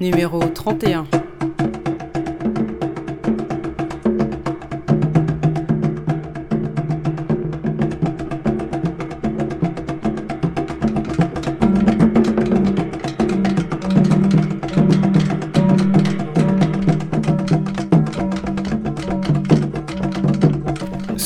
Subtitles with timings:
[0.00, 1.06] Numéro 31.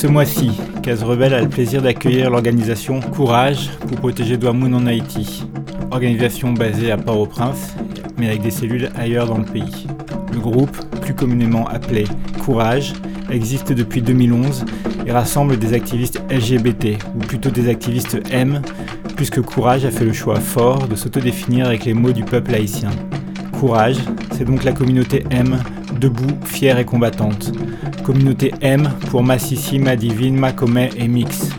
[0.03, 0.51] Ce mois-ci,
[0.83, 5.47] Case Rebelle a le plaisir d'accueillir l'organisation Courage pour protéger Douamoun en Haïti.
[5.93, 7.77] Organisation basée à Port-au-Prince,
[8.19, 9.87] mais avec des cellules ailleurs dans le pays.
[10.33, 12.03] Le groupe, plus communément appelé
[12.45, 12.95] Courage,
[13.31, 14.65] existe depuis 2011
[15.07, 18.61] et rassemble des activistes LGBT, ou plutôt des activistes M,
[19.15, 22.91] puisque Courage a fait le choix fort de s'autodéfinir avec les mots du peuple haïtien.
[23.53, 23.99] Courage,
[24.33, 25.59] c'est donc la communauté M,
[26.03, 27.53] debout, fière et combattante.
[28.05, 31.51] Communauté M pour Massissi, Madivine, Macomet et Mix.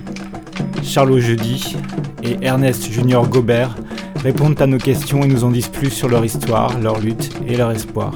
[0.84, 1.78] Charlot Jeudi
[2.22, 3.76] et Ernest Junior Gobert
[4.18, 7.56] répondent à nos questions et nous en disent plus sur leur histoire, leur lutte et
[7.56, 8.14] leur espoir.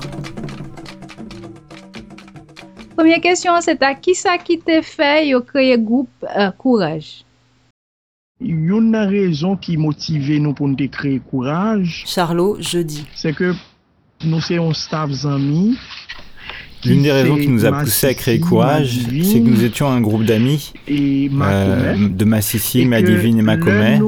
[2.97, 7.23] Première question, c'est à qui ça qui t'a fait yo créer groupe euh, Courage?
[8.37, 13.01] Yon nan rezon ki motive nou pou nou te kreye kouraj, Charlot, jeudi.
[13.17, 13.55] se ke
[14.25, 15.77] nou se yon staff zami.
[16.85, 19.99] L'une des raisons qui nous a poussé à créer Courage, c'est que nous étions un
[19.99, 23.99] groupe d'amis euh, de Massissi, Madivine et Macomet.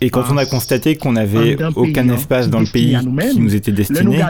[0.00, 3.54] Et quand on a constaté qu'on n'avait aucun espace dans le pays nous-mêmes, qui nous
[3.54, 4.20] était destiné,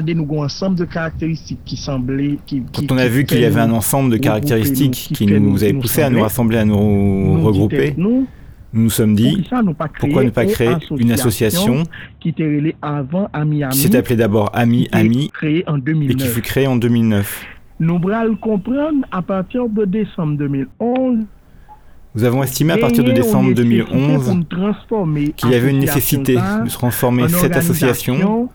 [2.72, 5.56] quand on a vu qu'il y avait un nous ensemble de caractéristiques nous, qui nous
[5.56, 7.94] qui avaient poussé à nous rassembler, à nous nous regrouper,
[8.76, 11.82] nous, nous sommes dit Pourquoi nous pas pourquoi ne pas créer une association
[12.20, 15.80] qui était relée avant Ami Ami qui s'est appelée d'abord Ami Ami créée en et
[15.80, 16.16] 2009.
[16.16, 17.44] qui fut créée en 2009.
[17.80, 21.18] Nous le comprendre à partir de décembre 2011.
[22.14, 25.54] Nous avons estimé à partir de décembre est nécessité 2011 pour nous transformer qu'il y
[25.54, 28.48] avait une nécessité de transformer cette association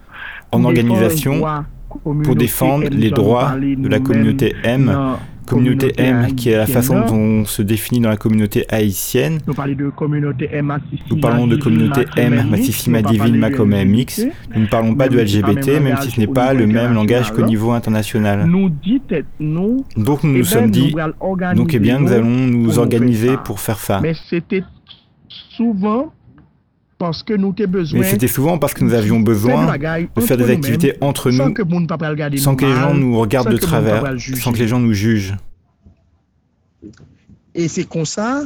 [0.52, 1.44] en organisation
[2.24, 4.96] pour défendre les droits de la communauté M,
[5.46, 9.40] communauté M qui est la façon dont on se définit dans la communauté haïtienne.
[9.48, 10.80] Nous parlons de communauté M
[11.10, 13.84] Nous parlons de Madivine, communauté M, Macomet, Massissi, nous ne parlons Madivine, pas de Macomet,
[13.84, 13.92] LGBT.
[13.92, 14.26] Mix.
[14.56, 16.68] Nous ne parlons pas de Même si pas LGBT, même si ce n'est pas le
[16.68, 18.50] même langage qu'au niveau international.
[18.84, 19.02] Dit
[19.40, 22.30] Donc nous eh nous ben, sommes dit, nous allons organiser donc eh bien nous allons
[22.30, 24.00] nous organiser pour faire ça.
[24.02, 24.64] Mais c'était
[25.56, 26.14] souvent
[27.02, 29.66] parce que nous avons besoin Mais c'était souvent parce que nous avions besoin
[30.16, 31.56] de faire des activités entre sans nous
[32.38, 34.04] sans nous que les gens nous regardent de travers,
[34.36, 35.34] sans que les gens nous jugent.
[37.56, 38.44] Et c'est comme ça,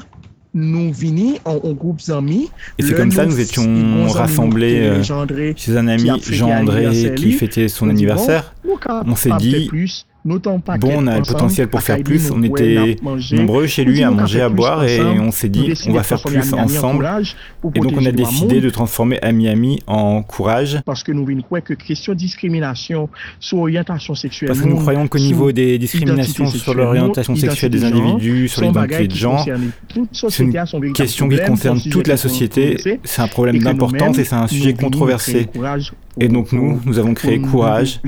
[0.54, 2.50] nous vini en, en groupes amis.
[2.78, 5.04] Et c'est comme ça nous- étions rassemblés euh,
[5.58, 8.56] chez un ami a fêté Jean-André l'anniversaire, qui fêtait son anniversaire.
[9.06, 9.70] On s'est dit,
[10.26, 10.42] Bon,
[10.96, 12.32] on a le potentiel pour faire plus.
[12.32, 12.98] On était
[13.32, 16.54] nombreux chez lui à manger, à boire et on s'est dit, on va faire plus
[16.54, 17.08] ensemble.
[17.76, 21.26] Et donc on a décidé de transformer Ami Ami en courage parce que nous
[22.16, 23.10] discrimination
[23.40, 27.84] sur orientation sexuelle parce que nous croyons qu'au niveau des discriminations sur l'orientation sexuelle des
[27.84, 29.46] individus, sur l'identité de genre,
[30.14, 32.78] c'est une question qui concerne toute la société.
[33.04, 35.48] C'est un problème d'importance et c'est un sujet controversé.
[36.18, 38.00] Et donc nous, nous avons créé Courage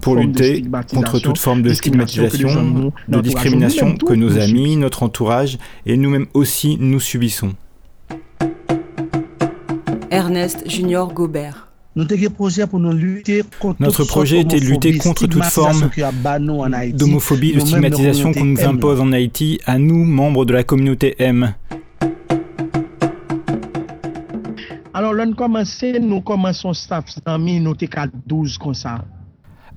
[0.00, 0.64] pour lutter
[0.94, 6.76] contre toute forme de stigmatisation, de discrimination que nos amis, notre entourage et nous-mêmes aussi
[6.80, 7.54] nous subissons.
[10.10, 11.68] Ernest Junior Gobert.
[11.96, 12.14] Notre
[14.04, 15.90] projet était de lutter contre toute forme.
[16.92, 21.54] D'homophobie, de stigmatisation qu'on nous impose en Haïti à nous, membres de la communauté M.
[24.94, 29.04] Alors, là, nous commençons, nous commençons staff amis, nous étions 12 comme ça.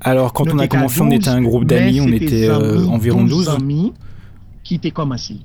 [0.03, 2.87] Alors quand on a commencé, on 12, était un groupe d'amis, on était euh, amis,
[2.89, 3.49] environ 12.
[3.49, 3.93] amis
[4.63, 5.35] qui commencé.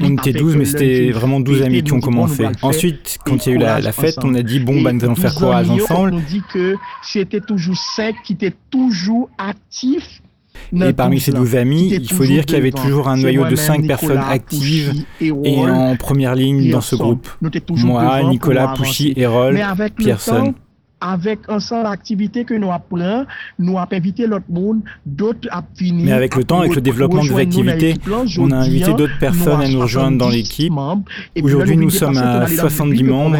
[0.00, 2.46] On était avec 12, le mais c'était vraiment 12 et amis qui ont commencé.
[2.62, 4.34] Ensuite, quand il y a eu la, la fête, ensemble.
[4.34, 6.14] on a dit bon, bah, nous allons faire 12 courage amis, ensemble.
[6.14, 10.22] On dit que c'était toujours 5 qui étaient toujours actifs.
[10.74, 13.56] Et parmi ces 12 amis, il faut dire qu'il y avait toujours un noyau de
[13.56, 17.28] 5 personnes actives et en première ligne dans ce groupe.
[17.84, 19.60] Moi, Nicolas, Pouchy, Erol,
[19.96, 20.54] Pierson.
[21.00, 23.26] Avec ensemble d'activités que nous apprenons,
[23.58, 26.06] nous avons invité l'autre monde, d'autres à finir.
[26.06, 27.94] Mais avec le temps, avec le développement de nos activités,
[28.38, 30.72] on a invité d'autres personnes à nous rejoindre dans l'équipe.
[31.42, 33.36] Aujourd'hui, nous sommes à 70 membres.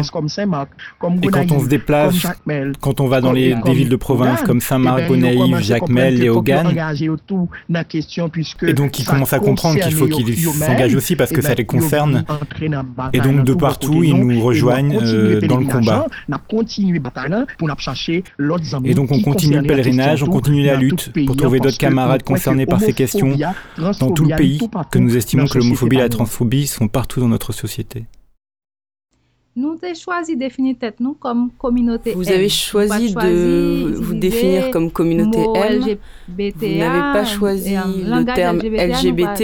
[1.23, 2.27] Et quand on se déplace,
[2.79, 6.67] quand on va dans les, des villes de province comme Saint-Marc, Gonaïves, Jacmel, et Hogan,
[8.61, 11.65] et donc ils commencent à comprendre qu'il faut qu'ils s'engagent aussi parce que ça les
[11.65, 12.23] concerne.
[13.13, 16.05] Et donc de partout, ils nous rejoignent euh, dans le combat.
[18.83, 22.65] Et donc on continue le pèlerinage, on continue la lutte pour trouver d'autres camarades concernés
[22.65, 23.35] par ces questions
[23.77, 24.59] dans tout le pays,
[24.91, 28.05] que nous estimons que l'homophobie et la transphobie sont partout dans notre société.
[29.57, 34.69] Nous avons choisi de définir tête nous comme communauté Vous avez choisi de vous définir
[34.69, 35.97] comme communauté L.
[36.27, 39.41] Vous n'avez pas choisi le terme LGBT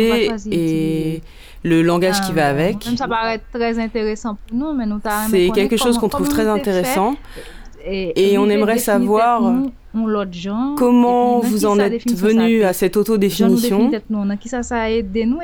[0.52, 1.22] et
[1.64, 2.84] le langage qui va avec.
[2.96, 5.00] Ça paraît très intéressant pour nous, mais nous
[5.32, 7.16] C'est quelque chose qu'on trouve très intéressant.
[7.86, 9.54] Et, on aimerait savoir
[10.78, 13.92] comment vous en êtes venu à cette autodéfinition,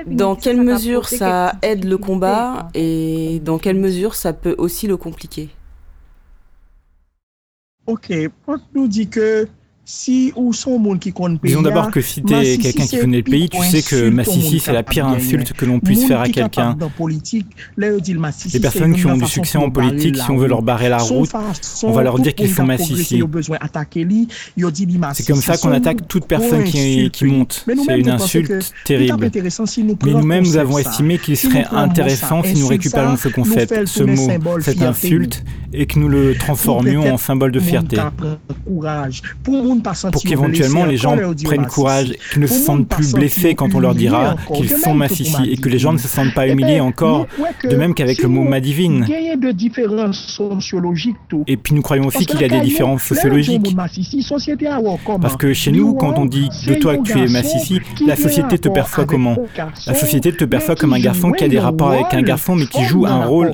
[0.07, 4.97] dans quelle mesure ça aide le combat et dans quelle mesure ça peut aussi le
[4.97, 5.49] compliquer?
[7.87, 8.13] Ok,
[8.47, 9.47] on nous dit que
[9.89, 13.17] si ou son monde qui compte Disons d'abord que si tu es quelqu'un qui connaît
[13.17, 16.29] le pays, tu sais que Massissi, c'est la pire insulte que l'on puisse faire à
[16.29, 16.77] quelqu'un.
[17.77, 21.31] Les personnes qui ont du succès en politique, si on veut leur barrer la route,
[21.81, 23.23] on va leur dire qu'ils sont Massissi.
[25.13, 27.65] C'est comme ça qu'on attaque toute personne qui, qui monte.
[27.85, 29.31] C'est une insulte terrible.
[30.05, 34.29] Mais nous-mêmes, nous avons estimé qu'il serait intéressant si nous récupérions ce concept, ce mot,
[34.61, 35.43] cette insulte,
[35.73, 37.97] et que nous le transformions en symbole de fierté
[39.43, 39.63] pour
[40.25, 44.35] qu'éventuellement les gens prennent courage, qu'ils ne se sentent plus blessés quand on leur dira
[44.53, 47.27] qu'ils sont Massissi et que les gens ne se sentent pas humiliés encore,
[47.63, 49.05] de même qu'avec le mot Madivine.
[51.47, 53.75] Et puis nous croyons aussi qu'il y a des différences sociologiques.
[55.21, 58.57] Parce que chez nous, quand on dit de toi que tu es Massissi, la société
[58.57, 59.37] te perçoit comment?
[59.87, 62.65] La société te perçoit comme un garçon qui a des rapports avec un garçon mais
[62.65, 63.53] qui joue un rôle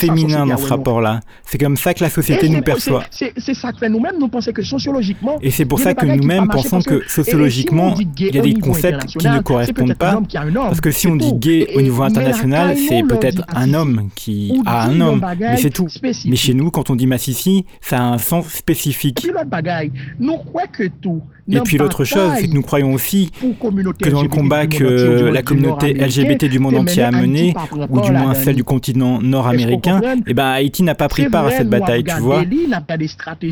[0.00, 1.20] féminin dans ce rapport-là.
[1.44, 3.04] C'est comme ça que la société nous perçoit.
[3.10, 9.28] C'est c'est pour ça que nous-mêmes pensons que sociologiquement, il y a des concepts qui
[9.28, 10.20] ne correspondent pas.
[10.54, 14.86] Parce que si on dit gay au niveau international, c'est peut-être un homme qui a
[14.86, 15.86] un homme, mais c'est tout.
[16.02, 19.24] Mais chez nous, quand on dit massissi, ça a un sens spécifique.
[21.50, 23.30] Et puis l'autre chose, c'est que nous croyons aussi
[24.00, 27.54] que dans le combat que la communauté LGBT du monde entier a mené,
[27.88, 31.50] ou du moins celle du continent nord-américain, eh ben Haïti n'a pas pris part à
[31.50, 32.44] cette bataille, tu vois.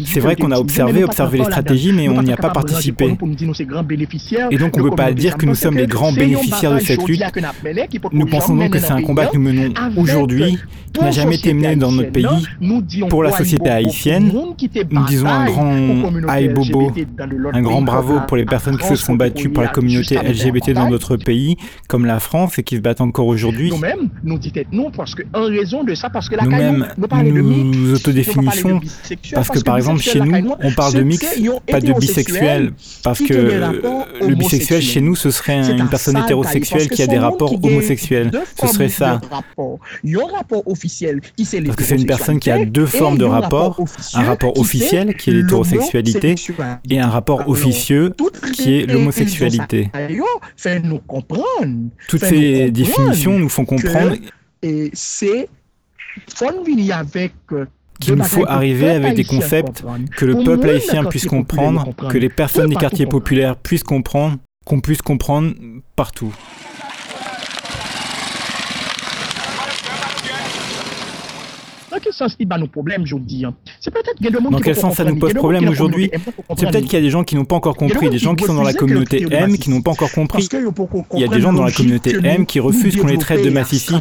[0.05, 3.17] C'est vrai qu'on a observé, observé les stratégies, mais on n'y a pas participé.
[4.51, 7.07] Et donc on ne peut pas dire que nous sommes les grands bénéficiaires de cette
[7.07, 7.23] lutte.
[8.13, 10.59] Nous pensons donc que c'est un combat que nous menons aujourd'hui,
[10.93, 12.27] qui n'a jamais été mené dans notre pays,
[13.09, 14.33] pour la société haïtienne.
[14.33, 16.93] Nous disons un grand aïe bobo,
[17.53, 20.89] un grand bravo pour les personnes qui se sont battues pour la communauté LGBT dans
[20.89, 21.57] d'autres pays,
[21.89, 23.71] comme la France, et qui se battent encore aujourd'hui.
[23.71, 26.87] Nous-mêmes, nous disons non parce que, en raison de ça, parce que la Nous-mêmes,
[27.25, 28.81] nous nous autodéfinissons,
[29.35, 31.25] parce que par exemple, chez nous, on parle de mix,
[31.71, 32.73] pas de bisexuel,
[33.03, 37.55] parce que le bisexuel chez nous, ce serait une personne hétérosexuelle qui a des rapports
[37.65, 38.31] homosexuels.
[38.61, 39.21] Ce serait ça.
[41.67, 43.81] Parce que c'est une personne qui a deux formes de rapport,
[44.15, 46.35] un rapport officiel qui est l'hétérosexualité
[46.89, 47.70] et un rapport officiel
[48.53, 49.91] qui est l'homosexualité.
[52.09, 54.17] Toutes ces définitions nous font comprendre
[58.01, 59.85] qu'il nous faut arriver avec des concepts
[60.17, 64.81] que le peuple haïtien puisse comprendre, que les personnes des quartiers populaires puissent comprendre, qu'on
[64.81, 65.53] puisse comprendre
[65.97, 66.35] partout.
[74.51, 76.11] Dans quel sens ça nous pose problème aujourd'hui
[76.57, 78.45] C'est peut-être qu'il y a des gens qui n'ont pas encore compris, des gens qui
[78.45, 80.49] sont dans la communauté M qui n'ont pas encore compris.
[81.15, 83.51] Il y a des gens dans la communauté M qui refusent qu'on les traite de
[83.51, 83.93] massifs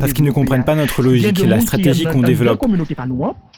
[0.00, 2.64] parce qu'ils ne comprennent pas notre logique et la stratégie qu'on développe.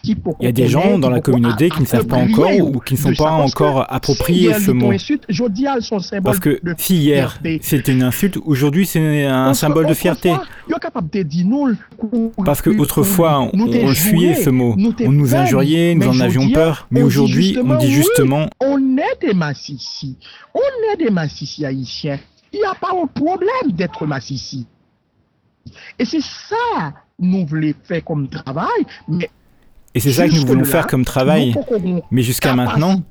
[0.05, 2.95] Il y a des gens dans la communauté qui ne savent pas encore ou qui
[2.95, 4.93] ne sont pas encore appropriés ce mot.
[6.25, 10.33] Parce que si hier c'était une insulte, aujourd'hui c'est un symbole de fierté.
[12.45, 16.87] Parce que autrefois on, le fuyait ce mot, on nous injuriait, nous en avions peur,
[16.91, 20.17] mais aujourd'hui on dit justement on est des massissi,
[20.55, 22.19] on est des massissi haïtiens.
[22.53, 24.67] Il n'y a pas de problème d'être massissi.
[25.99, 29.29] Et c'est ça nous voulons faire comme travail, mais
[29.95, 31.55] et c'est ça que nous voulons faire comme travail.
[32.11, 33.03] Mais jusqu'à maintenant,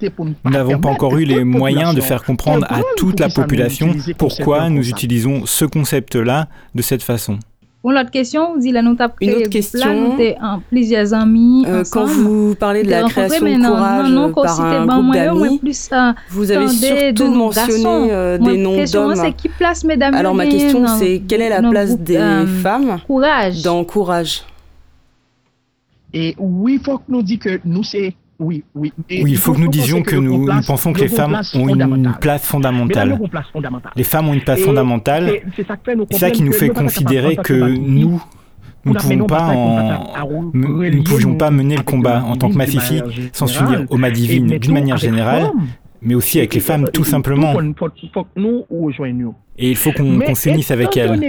[0.43, 4.69] nous n'avons pas encore eu les moyens de faire comprendre à toute la population pourquoi
[4.69, 7.39] nous utilisons ce concept-là de cette façon.
[7.87, 10.17] Bon, l'autre question, vous dites là, nous avons Une autre question.
[10.17, 11.63] Nous en plusieurs amis.
[11.65, 15.61] Euh, quand vous parlez de la création de courage non, non, par un groupe d'amis,
[16.29, 19.33] vous avez surtout mentionné euh, des noms d'hommes.
[19.37, 23.61] qui place mesdames Alors, ma question, c'est quelle est la place des euh, femmes courage?
[23.63, 24.43] dans courage?
[26.13, 28.93] Et oui, il faut que nous disions que nous, c'est oui, oui.
[29.09, 32.15] oui, il faut que nous disions que nous, nous pensons que les femmes ont une
[32.19, 33.19] place fondamentale.
[33.95, 35.41] Les femmes ont une place fondamentale.
[35.55, 35.65] C'est
[36.17, 38.21] ça qui nous fait considérer que nous,
[38.85, 39.53] nous ne pouvons pas
[40.53, 43.01] nous pouvions pas mener le combat en tant que massifi
[43.33, 45.51] sans s'unir aux mains divines d'une manière générale,
[46.01, 47.53] mais aussi avec les femmes tout simplement.
[49.59, 51.19] Et il faut qu'on s'unisse avec elles.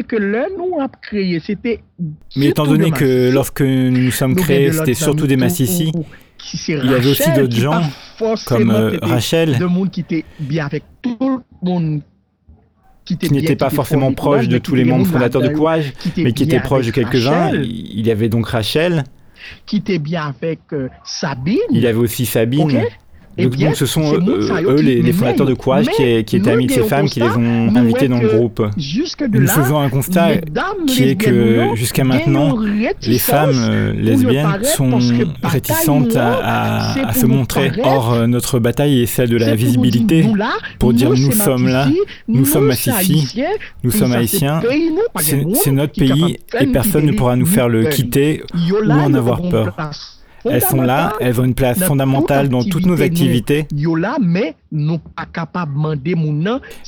[2.36, 5.92] Mais étant donné que lorsque nous nous sommes créés, c'était surtout des massifis,
[6.68, 7.82] il y avait aussi d'autres gens,
[8.46, 9.58] comme euh, Rachel,
[13.04, 16.60] qui n'étaient pas forcément proches de tous les membres fondateurs de Courage, mais qui étaient
[16.60, 17.52] proches de quelques-uns.
[17.54, 19.04] Il y avait donc Rachel.
[19.66, 21.58] Qui était bien avec euh, Sabine.
[21.70, 22.82] Il y avait aussi Sabine.
[23.46, 27.06] Donc, ce sont eux, les, fondateurs de Courage qui, qui étaient amis de ces femmes,
[27.08, 28.66] qui les ont invitées dans le groupe.
[29.32, 30.38] Nous faisons un constat
[30.86, 32.58] qui est que jusqu'à maintenant,
[33.02, 34.98] les femmes euh, lesbiennes sont
[35.42, 37.72] réticentes à, à, se montrer.
[37.82, 40.26] Or, euh, notre bataille est celle de la visibilité
[40.78, 41.88] pour dire nous sommes là,
[42.26, 43.42] nous sommes massifis,
[43.84, 44.60] nous sommes haïtiens,
[45.18, 49.76] c'est notre pays et personne ne pourra nous faire le quitter ou en avoir peur.
[50.44, 53.66] Elles sont là, elles ont une place fondamentale dans toutes nos activités.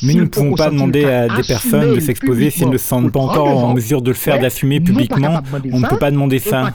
[0.02, 3.12] Mais nous ne pouvons pas demander à des personnes de s'exposer s'ils ne se sentent
[3.12, 5.40] pas encore en mesure de le faire, d'assumer publiquement.
[5.72, 6.72] On ne peut pas demander ça.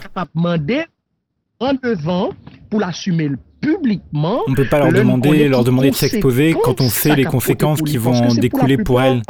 [4.48, 7.82] On ne peut pas leur demander, leur demander de s'exposer quand on sait les conséquences
[7.82, 9.22] qui vont en découler pour elles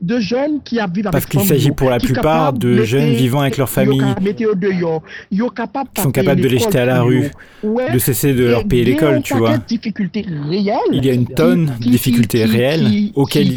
[0.00, 3.68] de jeunes qui vivent Parce qu'il s'agit pour la plupart de jeunes vivant avec leur
[3.68, 4.02] famille,
[4.34, 7.30] qui sont capables de les jeter à la rue,
[7.62, 9.54] de cesser de leur payer l'école, tu vois.
[9.70, 13.48] Il y a une tonne de difficultés réelles auxquelles,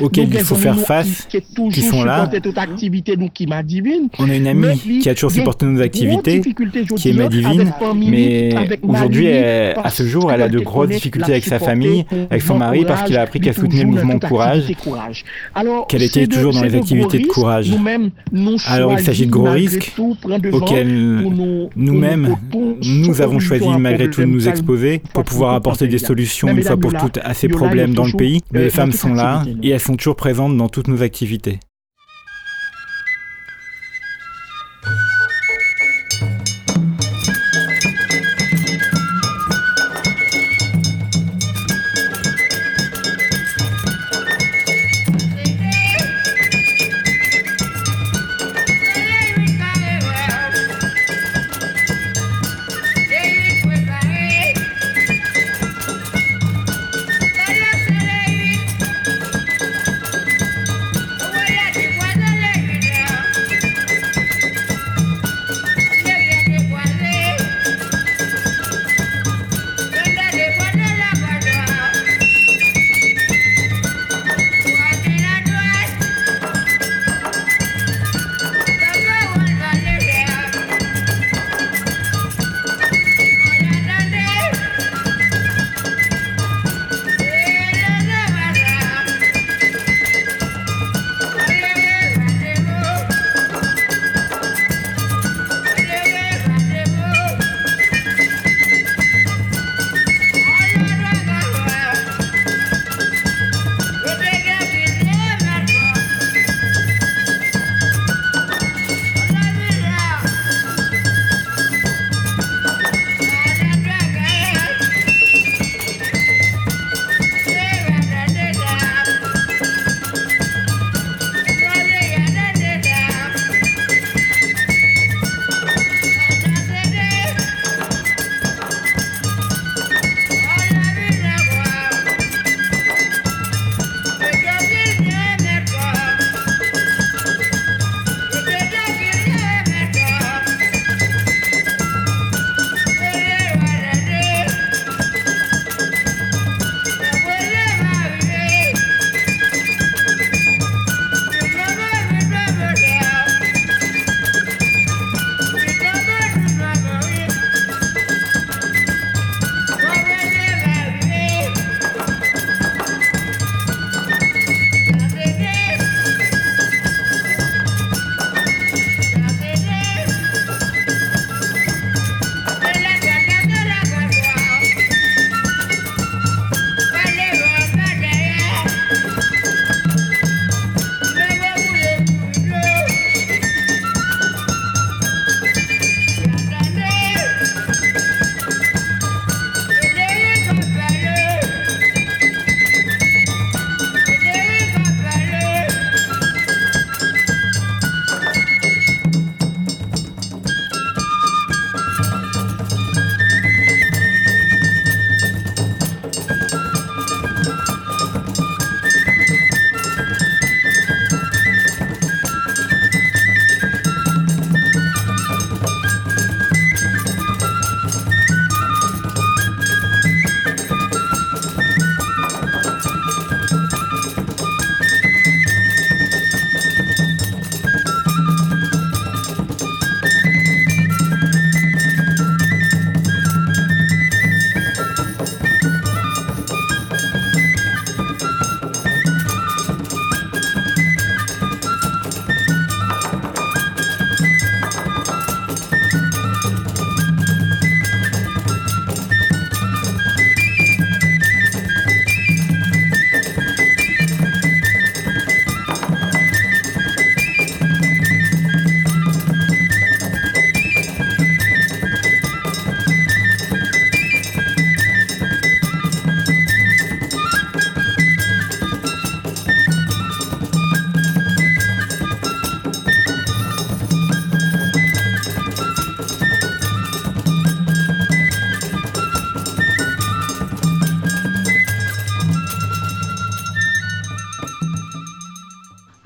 [0.00, 1.28] auxquelles il faut faire face,
[1.72, 2.30] qui sont là.
[4.18, 6.40] On a une amie qui a toujours supporté nos activités,
[6.96, 11.58] qui est Madivine, mais aujourd'hui, à ce jour, elle a de grosses difficultés avec sa
[11.58, 15.24] famille, avec son mari, parce qu'il a appris qu'elle soutenait le mouvement Courage
[15.88, 17.72] qu'elle était toujours dans les activités de courage.
[18.66, 19.94] Alors il s'agit de gros risques
[20.52, 20.88] auxquels
[21.76, 22.36] nous-mêmes,
[22.82, 26.76] nous avons choisi malgré tout de nous exposer pour pouvoir apporter des solutions une fois
[26.76, 28.40] pour toutes à ces problèmes dans le pays.
[28.52, 31.60] Mais les femmes sont là et elles sont toujours présentes dans toutes nos activités.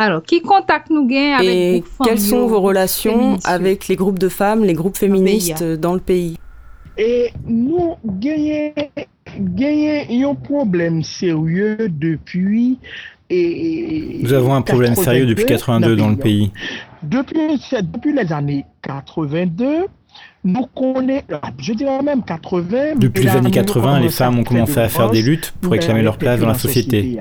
[0.07, 4.29] Alors, qui contacte nous gain avec Et quelles sont vos relations avec les groupes de
[4.29, 6.39] femmes, les groupes féministes dans le pays?
[6.97, 8.71] Et nous gagnons
[10.31, 12.79] un problème sérieux depuis
[13.29, 16.53] et Nous avons un problème sérieux depuis 82 dans le pays.
[17.03, 19.87] Depuis, depuis les années 82,
[20.45, 21.25] nous connaissons,
[21.59, 22.95] je dirais même 80.
[22.97, 26.17] Depuis les années 80, les femmes ont commencé à faire des luttes pour réclamer leur
[26.17, 27.19] place dans la société.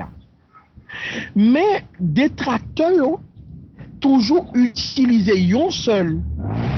[1.34, 3.20] Mais des tracteurs
[4.00, 6.18] toujours utilisé une seule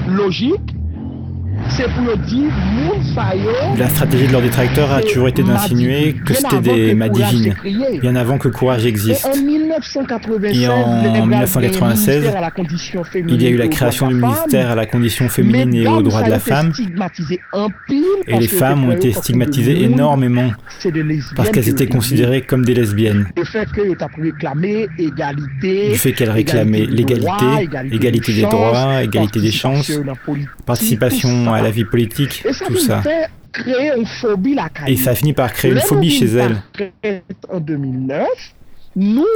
[0.07, 0.78] logique
[3.77, 7.55] la stratégie de leurs détracteurs a toujours été d'insinuer que c'était des madivines,
[8.01, 9.29] bien avant que Courage existe.
[10.51, 12.33] Et en 1996,
[13.27, 16.23] il y a eu la création du ministère à la condition féminine et aux droits
[16.23, 16.71] de la femme.
[18.27, 20.51] Et les femmes ont été stigmatisées énormément
[21.35, 23.27] parce qu'elles étaient considérées comme des lesbiennes.
[23.35, 23.65] Du fait
[26.13, 29.91] qu'elles réclamaient l'égalité, égalité des droits, égalité des chances,
[30.65, 33.01] participation à la vie politique, tout ça.
[34.87, 36.61] Et ça a fini par créer une phobie chez elle.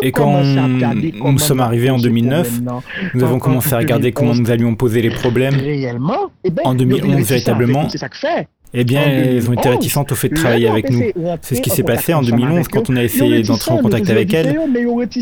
[0.02, 2.62] Et quand nous sommes arrivés en 2009,
[3.14, 5.56] nous avons commencé à regarder comment nous allions poser les problèmes.
[6.64, 7.88] En 2011, véritablement,
[8.76, 11.04] eh bien, elles ont été réticentes au fait de travailler avec nous.
[11.42, 14.34] C'est ce qui s'est passé en 2011 quand on a essayé d'entrer en contact avec
[14.34, 14.58] elles.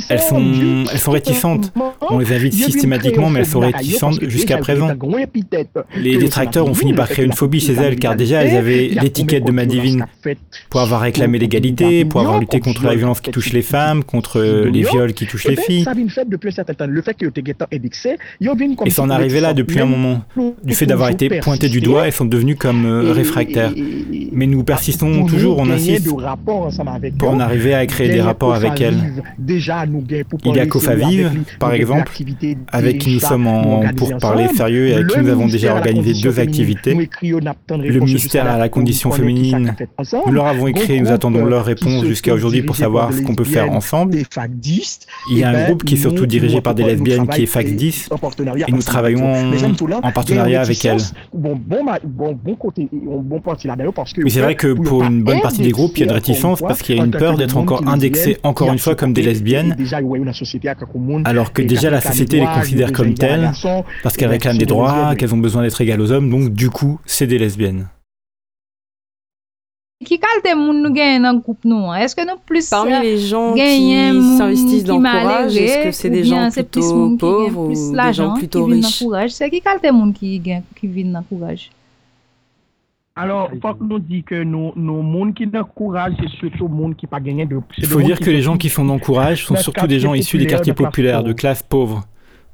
[0.09, 1.73] Elles sont, elles sont réticentes.
[2.09, 4.89] On les invite systématiquement, mais elles sont réticentes jusqu'à présent.
[5.97, 9.43] Les détracteurs ont fini par créer une phobie chez elles, car déjà elles avaient l'étiquette
[9.43, 10.05] de Madivine
[10.69, 14.41] pour avoir réclamé l'égalité, pour avoir lutté contre la violence qui touche les femmes, contre
[14.41, 15.85] les viols qui touchent les filles.
[18.85, 20.23] Et s'en arrivé là depuis un moment.
[20.63, 23.40] Du fait d'avoir été pointées du doigt, elles sont devenues comme réfractaires
[24.31, 26.07] mais nous persistons toujours, on insiste
[27.17, 28.97] pour en arriver à créer des rapports avec elle.
[29.47, 32.11] Il y a Kofaviv, par exemple,
[32.71, 33.83] avec qui nous sommes en
[34.19, 37.09] parler sérieux et avec qui nous avons déjà organisé deux activités.
[37.21, 39.75] Le ministère à la condition féminine,
[40.25, 43.35] nous leur avons écrit et nous attendons leur réponse jusqu'à aujourd'hui pour savoir ce qu'on
[43.35, 44.17] peut faire ensemble.
[45.29, 48.09] Il y a un groupe qui est surtout dirigé par des lesbiennes qui est FAX10
[48.67, 49.51] et nous travaillons
[50.03, 51.01] en partenariat avec elles.
[54.17, 56.61] Mais c'est vrai que pour une bonne partie des groupes, il y a une réticence
[56.61, 59.75] parce qu'il y a une peur d'être encore indexés, encore une fois, comme des lesbiennes,
[61.25, 63.51] alors que déjà la société les considère comme telles,
[64.03, 66.99] parce qu'elles réclament des droits, qu'elles ont besoin d'être égales aux hommes, donc du coup,
[67.05, 67.87] c'est des lesbiennes.
[70.03, 75.91] Qui Est-ce que nous plus Parmi les gens qui s'investissent dans le courage, est-ce que
[75.91, 81.19] c'est des gens plutôt pauvres ou des gens plutôt riches C'est qui qui vivent dans
[81.19, 81.69] le courage?
[83.15, 85.45] Alors, il faut nous dire que nos, nos qui
[85.75, 87.59] courage, c'est surtout monde qui pas gagné de.
[87.77, 90.37] Il faut dire que les gens qui sont dans courage sont surtout des gens issus
[90.37, 92.05] des quartiers populaires, de classe pauvre.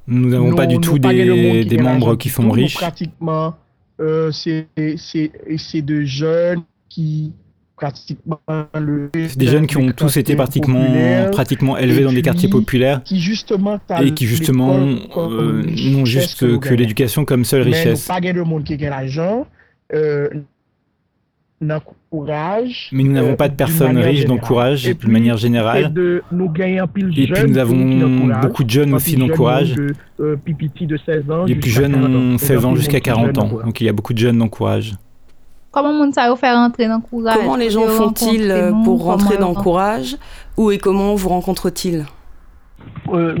[0.08, 2.74] Nous n'avons pas du tout des, des membres qui sont riches.
[2.74, 3.54] Pratiquement,
[4.00, 7.32] euh, c'est de jeunes qui
[7.76, 8.40] pratiquement
[8.74, 10.84] le des jeunes qui ont tous été pratiquement,
[11.30, 14.80] pratiquement élevés dans des quartiers populaires qui justement et qui justement
[15.16, 18.08] euh, n'ont juste que l'éducation comme seule richesse.
[18.08, 19.46] Mais pas de monde qui gagne l'argent
[19.94, 20.28] euh,
[21.60, 25.92] mais nous n'avons pas de personnes riches dans Courage de manière générale.
[25.96, 29.74] Et puis nous avons beaucoup de jeunes aussi dans Courage.
[30.20, 30.36] Euh,
[31.46, 33.50] Les plus jeunes ont 16 ans jusqu'à 40 ans.
[33.64, 34.94] Donc il y a beaucoup de jeunes dans Courage.
[37.34, 40.16] Comment les gens font-ils pour rentrer dans Courage
[40.56, 42.06] Où et comment vous rencontrent-ils?
[43.12, 43.34] Euh,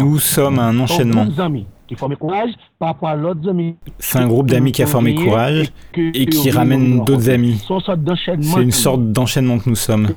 [0.00, 1.26] Nous sommes un enchaînement
[1.88, 3.76] qui Courage par rapport à l'autre ami.
[3.98, 7.64] C'est un groupe d'amis qui a formé Courage et, qui ramène d'autres amis.
[8.40, 10.08] C'est une sorte d'enchaînement que nous sommes.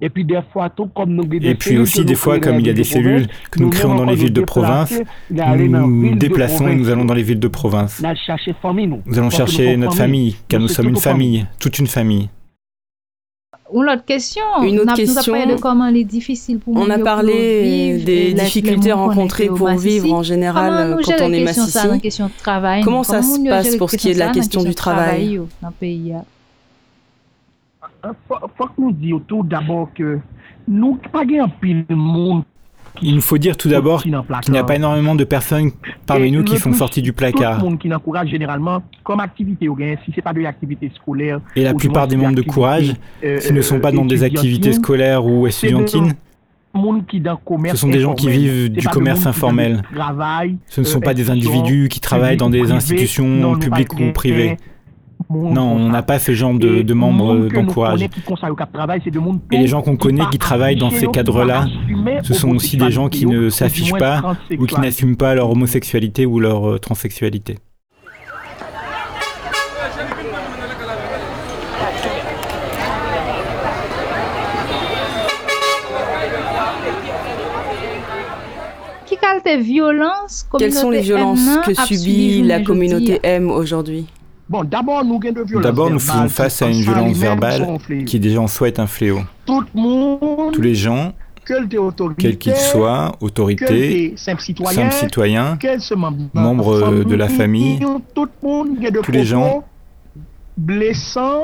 [0.00, 2.70] Et puis, des fois, tout comme nous et puis aussi, des fois, comme il y
[2.70, 4.94] a des cellules que nous créons dans les villes de province,
[5.30, 8.02] nous nous déplaçons et nous allons dans les villes de province.
[8.02, 12.28] Nous allons chercher notre famille, car nous sommes une famille, toute une famille.
[13.72, 14.42] Une autre question.
[14.62, 15.34] Une autre question.
[16.66, 21.88] On a parlé des difficultés rencontrées pour vivre en général quand on est massissi.
[22.84, 25.74] Comment ça se passe pour ce qui est de la question du travail dans le
[25.74, 26.14] pays
[28.04, 30.18] Il faut que nous disions tout d'abord que
[30.66, 32.44] nous pas un pile monde
[33.02, 35.70] il nous faut dire tout d'abord qu'il n'y a pas énormément de personnes
[36.06, 37.62] parmi nous qui sont sorties du placard.
[41.56, 44.72] Et la plupart des membres de Courage, euh, s'ils ne sont pas dans des activités
[44.72, 46.14] scolaires ou étudiantines,
[46.74, 49.82] ce sont des gens qui vivent du commerce informel.
[50.68, 54.56] Ce ne sont pas des individus qui travaillent dans des institutions publiques ou privées.
[55.30, 58.02] Non, on n'a pas ce genre de, membres d'encourage.
[58.02, 58.08] Et
[59.58, 61.66] les gens qu'on connaît qui travaillent dans ces cadres-là,
[62.22, 66.26] Ce sont aussi des gens qui ne s'affichent pas ou qui n'assument pas leur homosexualité
[66.26, 67.56] ou leur euh, transsexualité.
[80.58, 84.06] Quelles sont les violences que subit la communauté M aujourd'hui?
[84.48, 85.20] Bon, d'abord, nous,
[85.60, 87.66] D'abord, nous faisons face à une violence verbale
[88.06, 89.20] qui déjà en soi est un fléau.
[89.46, 91.12] Tous les gens,
[92.18, 94.40] quels qu'ils soient, autorités, simples
[94.92, 95.58] citoyens,
[96.34, 97.80] membres de la famille,
[98.14, 99.64] tous les gens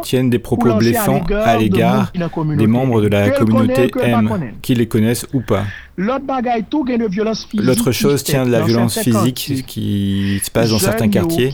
[0.02, 2.10] tiennent des propos blessants à l'égard
[2.56, 4.30] des membres de la communauté M,
[4.62, 5.64] qu'ils les connaissent ou pas.
[5.96, 11.52] L'autre chose tient de la violence physique qui se passe dans certains quartiers.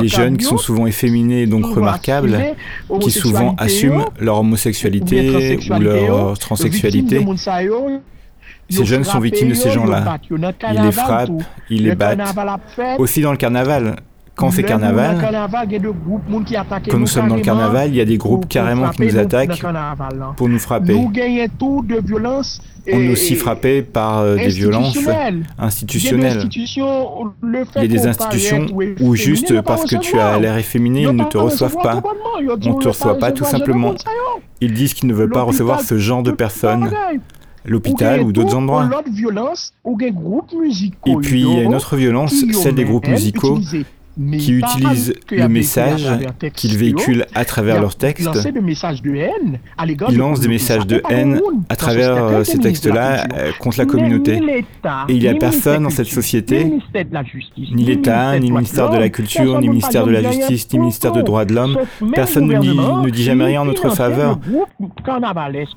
[0.00, 2.38] Les jeunes qui sont souvent efféminés et donc remarquables,
[3.00, 7.24] qui souvent assument leur homosexualité ou leur transsexualité.
[8.68, 10.18] Ces jeunes sont victimes de ces gens-là.
[10.30, 11.30] Ils les frappent,
[11.70, 12.20] ils les battent.
[12.98, 13.96] Aussi dans le carnaval,
[14.40, 15.18] quand c'est carnaval,
[16.88, 19.62] quand nous sommes dans le carnaval, il y a des groupes carrément qui nous attaquent
[20.36, 20.94] pour nous frapper.
[22.90, 24.98] On est aussi frappé par euh, des violences
[25.58, 26.48] institutionnelles.
[26.50, 28.66] Il y a des institutions
[29.00, 32.02] où juste parce que tu as l'air efféminé, ils ne te reçoivent pas.
[32.38, 33.94] On ne te reçoit pas tout simplement.
[34.62, 36.90] Ils disent qu'ils ne veulent pas recevoir ce genre de personnes
[37.66, 38.88] l'hôpital ou d'autres endroits.
[41.06, 43.58] Et puis il y a une autre violence, celle des groupes musicaux
[44.16, 46.08] qui utilisent le message
[46.54, 48.28] qu'ils véhiculent à travers leurs textes.
[50.08, 54.40] Ils lancent des messages de haine à travers euh, ces textes-là euh, contre la communauté.
[55.08, 56.72] Et il n'y a personne dans cette société,
[57.56, 60.78] ni l'État, ni le ministère de la Culture, ni le ministère de la Justice, ni
[60.78, 61.78] le ministère des Droits de l'Homme.
[62.14, 64.38] Personne ne dit, ne dit jamais rien en notre faveur.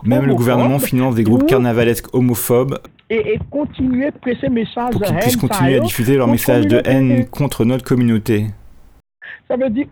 [0.03, 5.37] Même le gouvernement finance des groupes carnavalesques homophobes et, continuer presser message pour qu'ils puissent
[5.37, 8.32] continuer à diffuser leur message de haine contre notre communauté.
[9.47, 9.85] Ça, veut dire,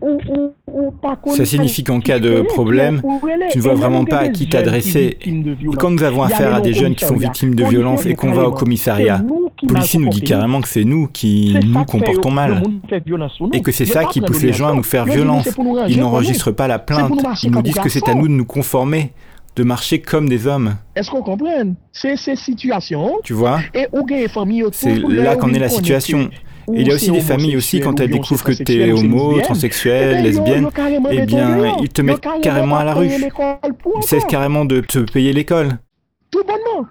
[1.36, 3.02] ça signifie qu'en cas de problème,
[3.50, 5.18] tu ne vois vraiment pas à qui t'adresser.
[5.24, 8.32] Et quand nous avons affaire à des jeunes qui sont victimes de violences et qu'on
[8.32, 9.22] va au commissariat,
[9.62, 12.62] le policier nous dit carrément que c'est nous qui nous comportons mal.
[13.52, 15.48] Et que c'est ça qui pousse les gens à nous faire violence.
[15.88, 17.12] Ils n'enregistrent pas la plainte.
[17.42, 19.12] Ils nous disent que c'est à nous de nous conformer
[19.54, 20.76] de marcher comme des hommes.
[20.96, 21.74] Est-ce qu'on comprend?
[21.92, 23.18] C'est ces situations.
[23.22, 23.60] Tu vois?
[24.72, 26.30] C'est là qu'en est la situation.
[26.72, 29.40] Et il y a aussi des familles aussi, quand elles découvrent que tu es homo,
[29.40, 30.68] transsexuel, lesbienne,
[31.10, 33.08] eh bien, ils te mettent carrément à la rue.
[33.08, 35.78] Ils cessent carrément de te payer l'école.
[36.30, 36.88] Tout bonnement.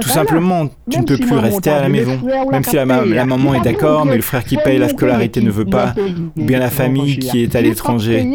[0.00, 2.18] Tout simplement, tu ne peux plus rester à la maison.
[2.50, 5.66] Même si la, maman est d'accord, mais le frère qui paye la scolarité ne veut
[5.66, 5.94] pas,
[6.36, 8.26] ou bien la famille qui est à l'étranger,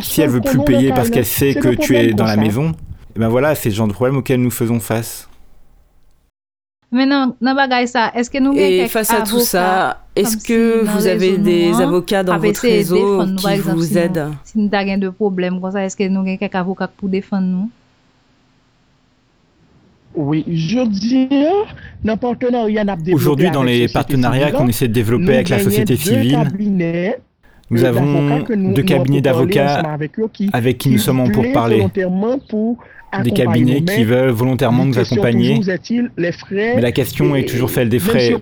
[0.00, 3.18] si elle veut plus payer parce qu'elle sait que tu es dans la maison, et
[3.18, 5.28] eh ben voilà, c'est le genre de problème auquel nous faisons face.
[8.56, 13.58] Et face à tout ça, est-ce que vous avez des avocats dans votre réseau qui
[13.58, 16.88] vous aident Si nous avons de problèmes comme ça, est-ce que nous avons quelques avocats
[16.88, 17.70] pour défendre nous?
[20.16, 21.50] Oui, je dirais,
[23.12, 26.38] Aujourd'hui, dans les partenariats qu'on essaie de développer avec la société civile,
[27.70, 29.82] nous avons deux cabinets d'avocats
[30.52, 31.84] avec qui nous sommes en pourparlers.
[33.22, 35.60] Des cabinets qui veulent volontairement nous accompagner.
[36.50, 38.36] Mais la question est toujours celle des frais.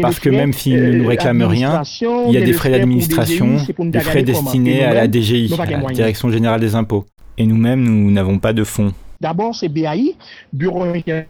[0.00, 4.00] Parce que même s'ils ne nous réclament rien, il y a des frais d'administration, des
[4.00, 7.04] frais destinés à la DGI, à la Direction Générale des Impôts.
[7.36, 8.92] Et nous-mêmes, nous n'avons pas de fonds.
[9.20, 10.14] D'abord, c'est BAI,
[10.52, 10.84] Bureau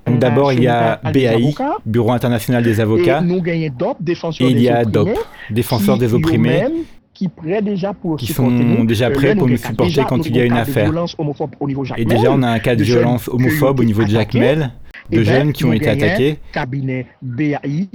[0.07, 1.55] D'abord, il y a BAI,
[1.87, 3.21] Bureau international des avocats.
[3.21, 5.11] Et nous gagnons DOP, Défenseurs il y a DOP,
[5.51, 6.65] Défenseurs des opprimés.
[7.15, 7.31] Qui,
[7.63, 8.51] déjà pour qui sont
[8.85, 10.93] déjà prêts pour nous supporter quand il y a une affaire.
[11.97, 14.73] Et déjà, on a un cas de violence homophobe au niveau de Jacmel,
[15.11, 16.39] de ben, jeunes qui ont été attaqués.
[16.53, 17.89] Cabinet BAI.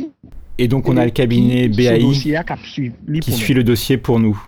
[0.58, 1.99] Et donc, on a le cabinet BAI
[3.21, 4.41] qui suit le dossier pour nous.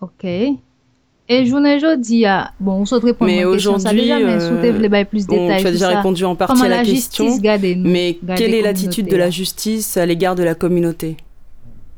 [0.00, 0.24] Ok.
[0.24, 2.24] Et je aujourd'hui,
[2.60, 5.62] bon, on souhaite répondre mais aujourd'hui, euh, plus de détails.
[5.62, 7.38] tu as déjà répondu en partie à la, question.
[7.78, 11.16] mais quelle est l'attitude de la justice à l'égard de la communauté?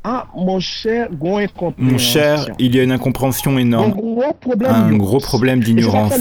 [0.08, 1.08] Ah, mon cher,
[1.78, 3.92] mon cher, il y a une incompréhension énorme,
[4.64, 6.14] un gros problème d'ignorance.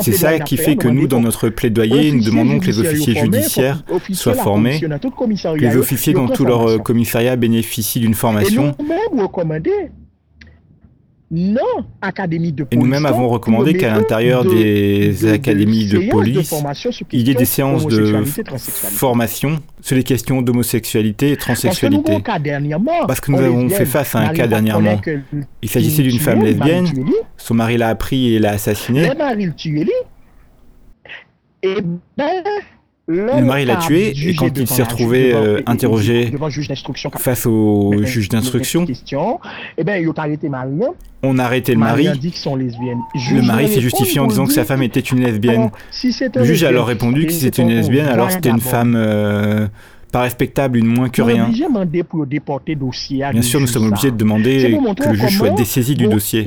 [0.00, 3.84] C'est ça qui fait que nous, dans notre plaidoyer, nous demandons que les officiers judiciaires
[4.12, 8.74] soient formés, que les officiers dans tout leur commissariat bénéficient d'une formation
[11.30, 12.78] non académie de police.
[12.78, 16.54] Et nous-mêmes avons recommandé qu'à l'intérieur des académies de, police,
[17.12, 22.22] il y ait des séances de formation sur les questions d'homosexualité et transsexualité.
[23.06, 25.00] Parce que nous avons fait face à un cas dernièrement.
[25.62, 26.86] Il s'agissait d'une femme lesbienne,
[27.36, 29.10] son mari l'a appris et l'a assassinée.
[31.62, 31.78] Et
[32.16, 32.44] ben,
[33.08, 36.32] le mari l'a tué et quand il s'est retrouvé euh, interrogé
[37.18, 38.86] face au juge d'instruction,
[39.78, 40.12] eh ben,
[41.22, 42.04] on a arrêté le mari.
[42.06, 45.70] Le mari s'est justifié en disant que sa femme était une lesbienne.
[46.34, 49.68] Le juge a alors répondu que si c'était une lesbienne, alors c'était une femme euh,
[50.10, 51.48] pas respectable, une moins que rien.
[51.48, 56.46] Bien sûr, nous sommes obligés de demander que le juge soit dessaisi du dossier.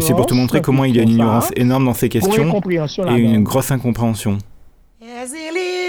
[0.00, 2.60] C'est pour te montrer comment il y a une ignorance énorme dans ces questions
[3.08, 4.38] et une grosse incompréhension.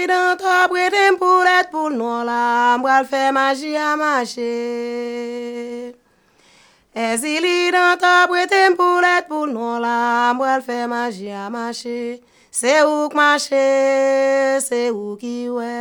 [0.06, 4.52] dan to bretem pou let pou nou la, mbral fè magi a mache.
[6.94, 12.20] E zili dan to bretem pou let pou nou la, mbral fè magi a mache.
[12.54, 13.64] Se ou k mache,
[14.62, 15.72] se ou ki we.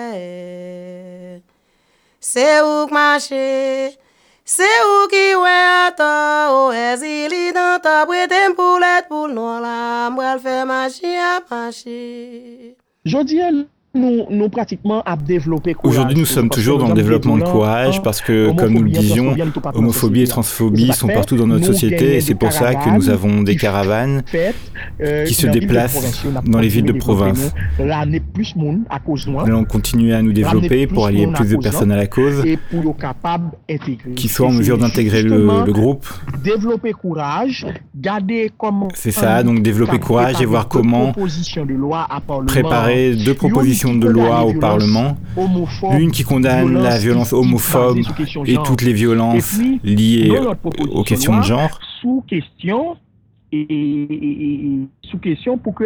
[2.17, 3.97] Se ou k mache,
[4.43, 6.09] se ou ki we ato.
[6.55, 11.37] O e zili dan to bretem pou let pou nou la, mbral fè magi a
[11.45, 12.73] mache.
[13.05, 13.63] Jodi el.
[13.95, 18.51] Nous, pratiquement à développer Aujourd'hui, nous sommes toujours dans le développement de courage parce que,
[18.53, 19.35] comme nous le disions,
[19.73, 23.43] homophobie et transphobie sont partout dans notre société et c'est pour ça que nous avons
[23.43, 24.23] des caravanes
[25.01, 27.53] euh, qui se déplacent dans les villes de province.
[27.79, 27.91] Nous
[29.45, 32.43] allons continuer à nous développer pour allier plus de personnes à la cause
[34.15, 36.07] qui soient en mesure d'intégrer le, groupe.
[38.95, 41.13] C'est ça, donc développer courage et voir comment
[42.47, 45.17] préparer deux propositions de loi au Parlement,
[45.99, 47.97] une qui condamne la violence homophobe
[48.45, 50.31] et toutes les violences liées
[50.91, 51.79] aux questions de genre.
[53.53, 55.83] Sous question et, sous question pour que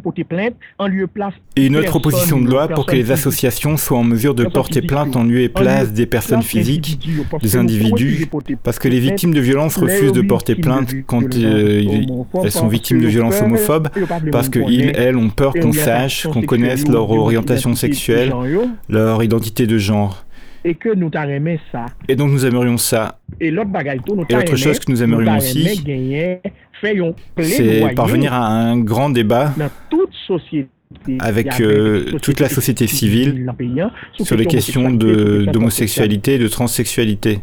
[0.00, 3.76] porter plainte en lieu place et une autre proposition de loi pour que les associations
[3.76, 6.98] soient en mesure de porter plainte en lieu et place des personnes physiques,
[7.40, 8.26] des individus,
[8.62, 12.04] parce que les victimes de violences refusent de porter plainte quand euh,
[12.42, 13.88] elles sont victimes de violences homophobes,
[14.30, 18.32] parce qu'ils, elles, ont peur qu'on sache, qu'on connaisse leur orientation sexuelle,
[18.88, 20.24] leur identité de genre
[20.64, 21.10] et que nous
[21.72, 21.86] ça.
[22.08, 23.18] Et donc nous aimerions ça.
[23.40, 25.82] Et l'autre chose que nous aimerions aussi,
[27.40, 29.54] c'est parvenir à un grand débat
[31.20, 33.50] avec euh, toute la société civile
[34.20, 37.40] sur les questions d'homosexualité et de transsexualité.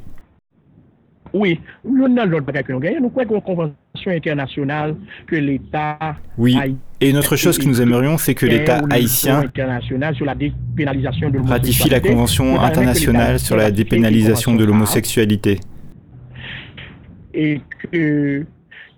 [1.33, 3.75] Oui, nous croyons une convention
[4.07, 4.95] internationale
[5.27, 6.17] que l'État.
[6.37, 6.57] Oui,
[7.01, 9.43] et une autre chose que nous aimerions, c'est que l'État haïtien
[11.45, 15.59] ratifie la Convention internationale sur la dépénalisation de l'homosexualité.
[17.33, 17.61] Et
[17.91, 18.45] que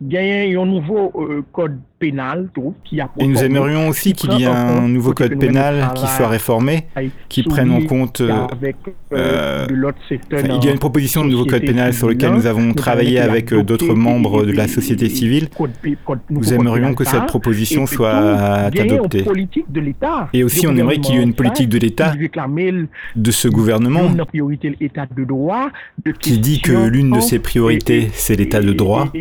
[0.09, 2.49] y a un nouveau euh, code pénal
[3.19, 6.87] Et nous aimerions aussi qu'il y ait un nouveau code pénal qui soit réformé,
[7.29, 8.21] qui prenne en compte.
[8.21, 8.47] Euh,
[9.13, 13.19] euh, il y a une proposition de nouveau code pénal sur lequel nous avons travaillé
[13.19, 15.47] avec d'autres membres de la société civile.
[16.29, 19.23] Nous aimerions que cette proposition soit adoptée.
[20.33, 22.13] Et aussi, on aimerait qu'il y ait une politique de l'État,
[23.15, 24.11] de ce gouvernement,
[26.19, 29.11] qui dit que l'une de ses priorités, c'est l'État de droit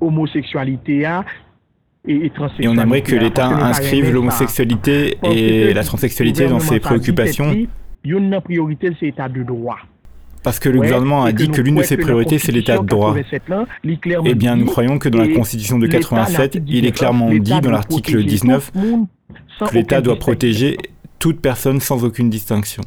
[0.00, 1.04] homosexualité
[2.06, 2.30] et,
[2.60, 7.54] et, on aimerait que l'État inscrive l'homosexualité et la transsexualité dans ses préoccupations.
[8.04, 9.78] Une priorité, c'est l'État de droit.
[10.42, 13.14] Parce que le gouvernement a dit que l'une de ses priorités, c'est l'état de droit.
[14.24, 17.70] Eh bien, nous croyons que dans la Constitution de 87, il est clairement dit dans
[17.70, 20.78] l'article 19 que l'État doit protéger
[21.18, 22.82] toute personne sans aucune distinction.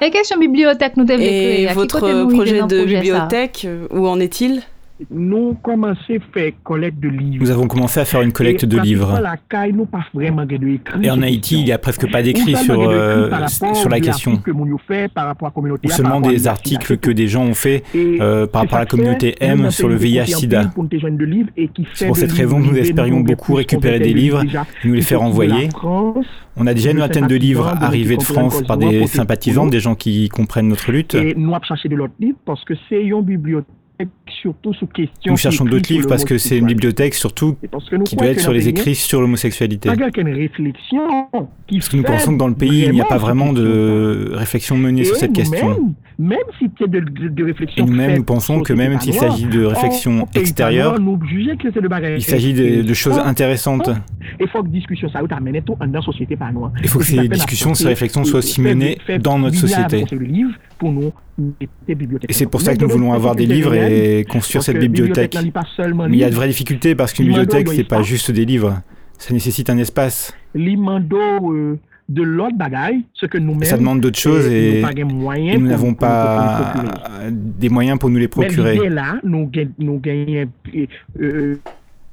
[0.00, 4.62] Et question bibliothèque, nous devons Et votre projet de bibliothèque, où en est-il?
[5.10, 5.56] Nous
[6.32, 7.44] faire collecte de livres.
[7.44, 9.20] Nous avons commencé à faire une collecte de livres.
[11.02, 13.30] Et en Haïti, il n'y a presque pas d'écrits sur, euh,
[13.74, 14.40] sur la question.
[15.84, 19.34] Ou seulement des articles que des gens ont fait euh, par rapport à la communauté
[19.40, 20.72] M sur le VIH-Sida.
[21.94, 25.22] C'est pour cette raison que nous espérions beaucoup récupérer des livres et nous les faire
[25.22, 25.68] envoyer.
[26.60, 29.94] On a déjà une vingtaine de livres arrivés de France par des sympathisants, des gens
[29.94, 31.14] qui comprennent notre lutte.
[31.14, 33.68] Et nous avons cherché de l'autre livre parce que c'est une bibliothèque
[35.26, 37.56] nous cherchons d'autres livres parce que c'est une bibliothèque surtout
[38.04, 39.88] qui doit être sur les écrits sur l'homosexualité.
[39.88, 40.20] Parce que
[41.96, 45.16] nous pensons que dans le pays, il n'y a pas vraiment de réflexion menée sur
[45.16, 45.94] cette question.
[46.18, 47.84] Même si c'est de, de, réflexion.
[47.84, 53.18] Et nous-mêmes, nous pensons que même s'il s'agit de réflexion extérieure, il s'agit de, choses
[53.18, 53.90] intéressantes.
[54.40, 56.50] Il faut que discussion ça dans société par.
[56.82, 60.04] Il faut que ces discussions, ces réflexions soient aussi menées dans notre société.
[62.28, 65.36] Et c'est pour ça que nous voulons avoir des livres et construire cette bibliothèque.
[65.38, 68.80] Mais il y a de vraies difficultés parce qu'une bibliothèque, c'est pas juste des livres.
[69.18, 70.32] Ça nécessite un espace.
[70.56, 71.78] Euh,
[72.08, 73.68] de l'autre bagaille, ce que nous-mêmes.
[73.68, 76.74] Ça demande d'autres choses et, nous n'avons pas
[77.30, 78.78] des moyens pour nous les procurer.
[78.80, 80.48] Mais là, nous, nous gagnons.
[81.20, 81.56] Euh,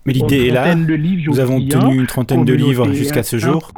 [0.05, 0.75] mais l'idée est là.
[0.75, 3.71] Nous avons obtenu une trentaine de livres jusqu'à ce jour.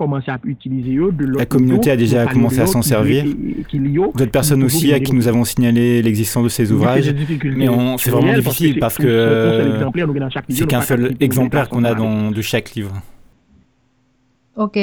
[1.37, 3.25] La communauté a déjà commencé à s'en servir.
[3.73, 7.13] D'autres personnes aussi à qui nous avons signalé l'existence de ces ouvrages.
[7.43, 9.79] Mais c'est vraiment difficile parce que
[10.49, 12.93] c'est qu'un seul exemplaire qu'on a dans, de chaque livre.
[14.55, 14.79] Ok.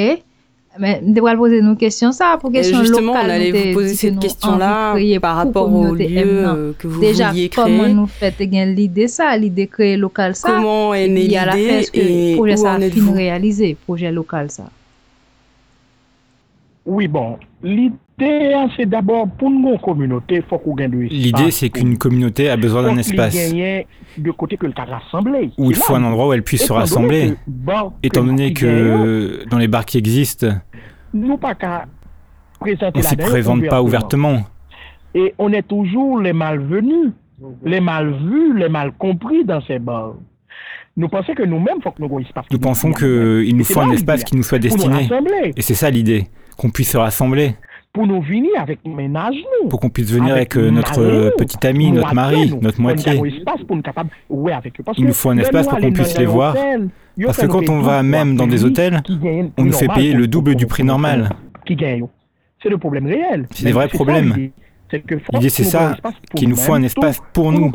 [0.79, 4.95] Mais devrait poser nos questions ça pour question justement, on allait vous poser cette question-là
[5.21, 7.63] par rapport au lieu que vous Déjà, vouliez créer.
[7.63, 12.57] comment nous faites l'idée ça, l'idée créer local ça Comment est née l'idée et projet
[12.57, 14.65] ça a fin réalisé, projet local ça?
[16.85, 21.97] Oui, bon, l'idée c'est d'abord pour une communauté, faut qu'on gagne de L'idée c'est qu'une
[21.97, 23.35] communauté a besoin d'un espace.
[24.17, 25.51] De côté que le rassemblé.
[25.57, 27.33] Où il faut un endroit où elle puisse se rassembler.
[28.03, 30.47] Étant donné que dans les bars qui existent,
[31.13, 31.55] nous pas
[32.61, 34.43] on ne se présente pas ouvertement.
[35.13, 37.11] Et on est toujours les malvenus,
[37.63, 40.15] les mal vus, les mal compris dans ces bars.
[40.97, 42.45] Nous pensons que nous-mêmes, faut que nous espace.
[42.51, 45.09] Nous pensons qu'il nous faut un espace qui nous soit destiné.
[45.55, 47.55] Et c'est ça l'idée, qu'on puisse se rassembler
[47.95, 49.69] pour nous venir avec ménage nous.
[49.69, 53.13] Pour qu'on puisse venir avec, euh, notre euh, petit ami, notre mari, notre moitié.
[54.97, 56.55] Il nous faut un espace pour qu'on puisse les voir.
[57.25, 59.01] Parce que quand on va même dans des hôtels,
[59.57, 61.29] on nous fait payer le double du prix normal.
[61.67, 63.47] C'est le problème réel.
[63.51, 64.51] C'est des vrais problèmes.
[65.33, 65.95] L'idée c'est ça,
[66.35, 67.71] qu'il nous faut un espace pour nous.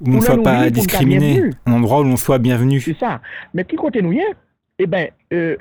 [0.00, 2.80] Où on ne soit pas discriminé, un endroit où l'on soit bienvenu.
[2.80, 3.20] C'est ça.
[3.52, 4.14] Mais qui côté nous
[4.78, 5.56] Eh bien, euh,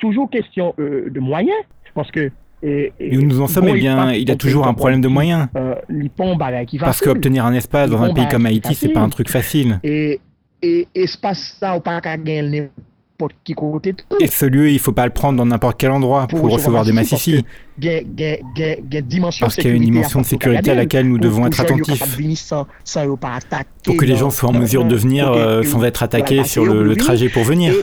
[0.00, 1.58] toujours question de moyens.
[1.94, 2.30] Parce que
[2.62, 5.48] et, où nous en sommes, eh bien, il y a toujours un problème de moyens.
[5.56, 5.74] Euh,
[6.80, 9.80] Parce qu'obtenir un espace dans un pays comme Haïti, c'est pas un truc facile.
[9.82, 10.20] Et,
[10.62, 12.00] et espace ça, pas
[14.20, 16.84] et ce lieu, il ne faut pas le prendre dans n'importe quel endroit pour, recevoir
[16.84, 17.44] des massifis.
[19.40, 22.02] Parce qu'il y a une dimension de sécurité à laquelle nous devons être attentifs.
[23.84, 26.96] Pour que les gens soient en mesure de venir euh, sans être attaqués sur le,
[26.96, 27.74] trajet pour venir.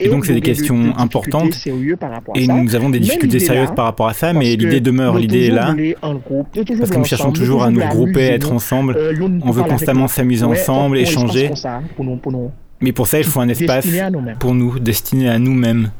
[0.00, 1.66] Et donc c'est des questions importantes.
[2.34, 5.50] Et nous avons des difficultés sérieuses par rapport à ça, mais l'idée demeure, l'idée est
[5.50, 5.74] là.
[6.02, 8.94] Parce que nous cherchons toujours à nous regrouper, à être ensemble.
[8.96, 11.50] Euh, On veut constamment s'amuser ensemble, échanger.
[12.82, 13.86] Mais pour ça, il faut un espace
[14.40, 15.90] pour nous, destiné à nous-mêmes.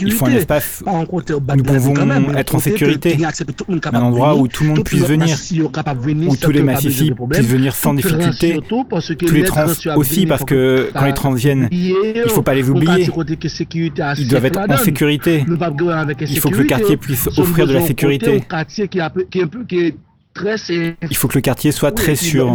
[0.00, 0.90] Il faut un espace où
[1.54, 3.16] nous pouvons être en sécurité,
[3.92, 5.36] un endroit où tout le monde puisse venir,
[6.28, 9.66] où tous les massifs puissent venir sans difficulté, tous les trans
[9.96, 13.08] aussi, parce que quand les trans viennent, il ne faut pas les oublier.
[14.18, 15.44] Ils doivent être en sécurité.
[15.46, 18.42] Il faut que le quartier puisse offrir de la sécurité.
[21.10, 22.54] Il faut que le quartier soit très sûr.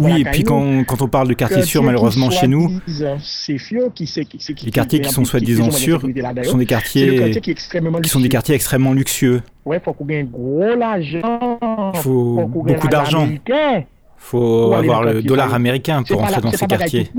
[0.00, 2.78] Oui, et puis quand, quand on parle de quartier sûr, malheureusement chez nous,
[4.64, 6.00] les quartiers qui sont soi-disant sûrs
[6.44, 7.32] sont des quartiers
[8.02, 9.42] qui sont des quartiers extrêmement luxueux.
[11.94, 13.26] Il faut beaucoup d'argent.
[13.28, 13.84] Il
[14.18, 17.10] faut avoir le dollar américain pour entrer dans ces quartiers.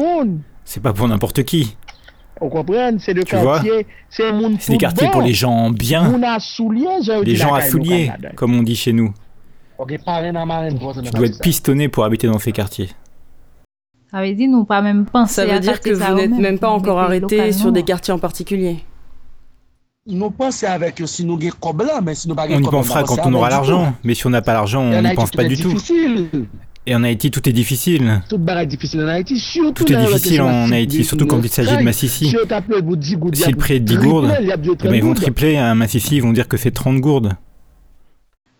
[0.64, 1.76] C'est pas pour n'importe qui.
[3.00, 3.14] C'est
[4.60, 6.12] C'est des quartiers pour les gens bien.
[7.24, 9.14] Les gens à souliers, comme on dit chez nous.
[9.88, 9.98] Tu
[11.12, 12.90] dois être pistonné pour habiter dans ces quartiers.
[14.12, 16.70] Ça veut dire, nous pas même penser Ça veut dire que vous n'êtes même pas
[16.70, 18.78] encore arrêté sur des quartiers en particulier.
[20.08, 20.20] On y
[22.62, 25.44] pensera quand on aura l'argent, mais si on n'a pas l'argent, on n'y pense pas
[25.44, 25.74] du tout.
[26.88, 28.22] Et en Haïti, tout est difficile.
[28.30, 32.28] Tout est difficile en Haïti, surtout quand il s'agit de Massissi.
[32.28, 34.46] Si le prix est de 10 gourdes, eh
[34.84, 37.34] ben, ils vont tripler à un Massissi, ils vont dire que c'est 30 gourdes.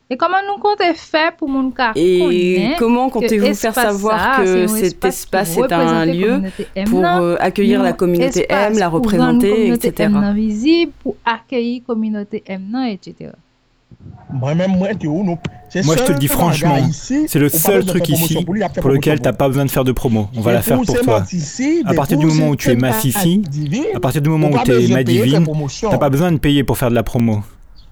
[0.08, 1.92] Et comment nous comptez faire pour mon cas?
[1.96, 6.42] Et comment comptez-vous faire savoir que cet espace est un lieu
[6.86, 10.10] pour euh, accueillir la communauté M, la représenter, etc.
[11.02, 13.32] Pour accueillir la communauté M, etc.
[14.34, 18.46] Moi, je te le dis franchement, c'est le seul truc ici
[18.82, 20.30] pour lequel tu n'as pas besoin de faire de promo.
[20.36, 21.24] On va la faire pour toi.
[21.86, 23.44] À partir du moment où tu es Massissi,
[23.94, 26.78] à partir du moment où tu es Madivine, tu n'as pas besoin de payer pour
[26.78, 27.44] faire de la promo.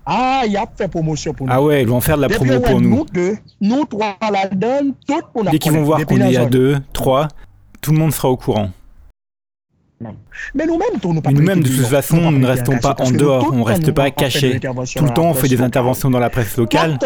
[0.05, 1.53] Ah, il y a fait promotion pour nous.
[1.53, 3.05] Ah ouais, ils vont faire de la promo pour nous.
[3.61, 4.93] Nous trois la donne,
[5.49, 7.29] Dès qu'ils vont voir qu'on est à deux, trois,
[7.79, 8.69] tout le monde sera au courant.
[10.55, 14.11] Mais nous-mêmes, de toute façon, nous ne restons pas en dehors, on ne reste pas
[14.11, 14.59] cachés.
[14.59, 16.97] Tout le temps, on fait des interventions dans la presse locale.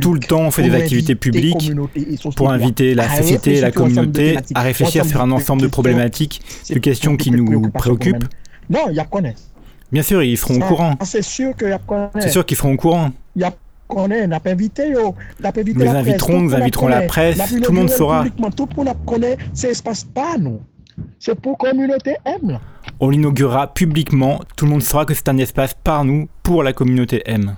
[0.00, 1.72] Tout le temps, on fait des activités publiques
[2.36, 6.40] pour inviter la société et la communauté à réfléchir sur un ensemble de problématiques,
[6.70, 8.24] de questions qui nous préoccupent.
[9.92, 10.94] Bien sûr, ils seront au courant.
[11.04, 11.54] C'est sûr
[12.44, 13.10] qu'ils seront au courant.
[13.88, 14.04] Nous
[15.78, 18.24] les inviterons, nous inviterons la presse, tout le monde saura.
[21.18, 22.58] C'est pour communauté M.
[23.00, 26.72] On l'inaugurera publiquement, tout le monde saura que c'est un espace par nous, pour la
[26.72, 27.56] communauté M.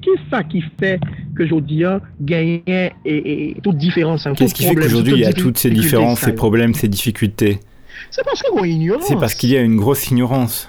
[0.00, 0.98] Qu'est-ce ça qui fait
[1.36, 1.84] que aujourd'hui
[2.20, 6.20] gagne et, et toute différence Qu'est-ce qui fait qu'aujourd'hui il y a toutes ces différences,
[6.20, 7.60] ces problèmes, ces difficultés
[8.10, 8.42] C'est parce
[9.06, 10.68] C'est parce qu'il y a une grosse ignorance.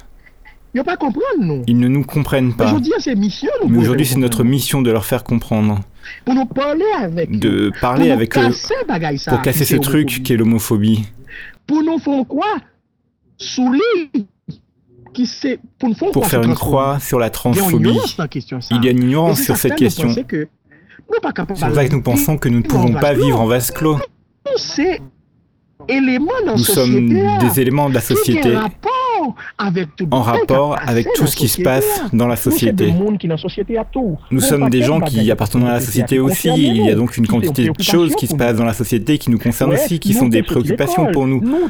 [0.75, 1.63] Ils pas comprendre, nous.
[1.67, 2.65] Ils ne nous comprennent pas.
[2.65, 3.51] Aujourd'hui, c'est mission.
[3.67, 5.79] Mais aujourd'hui, c'est notre mission de leur faire comprendre.
[6.25, 8.49] Pour nous parler avec De parler avec eux.
[9.27, 11.05] Pour casser ce truc qui est l'homophobie.
[11.67, 12.57] Pour nous faire quoi?
[13.37, 14.09] Soulier
[15.13, 15.29] qui
[15.79, 17.99] pour, pour faire une croix sur la transphobie.
[18.71, 20.09] Il y a une ignorance sur cette question.
[20.09, 20.23] C'est
[21.47, 23.99] pour ça que nous pensons que nous ne pouvons pas vivre en vase clos.
[24.49, 24.57] Nous
[26.57, 28.57] sommes des éléments de la société
[30.11, 32.93] en rapport avec tout ce qui se passe dans la société.
[34.31, 36.49] Nous sommes des gens qui appartenons à la société aussi.
[36.55, 39.31] Il y a donc une quantité de choses qui se passent dans la société qui
[39.31, 41.41] nous concernent aussi, qui sont des préoccupations pour nous.
[41.41, 41.69] Nous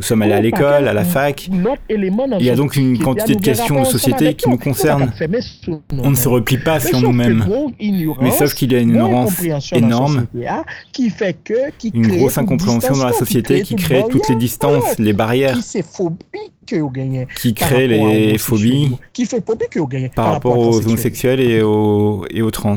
[0.00, 1.48] sommes allés à l'école, à la fac.
[1.48, 5.12] Il y a donc une quantité de questions de société qui nous concernent.
[5.92, 7.46] On ne se replie pas sur nous-mêmes.
[8.20, 9.42] Mais sauf qu'il y a une ignorance
[9.72, 10.26] énorme,
[11.94, 15.58] une grosse incompréhension dans la société qui crée toutes les distances, les barrières
[17.36, 18.96] qui crée les phobies.
[20.14, 21.40] Par rapport aux homosexuels.
[21.40, 22.76] et aux, et aux trans.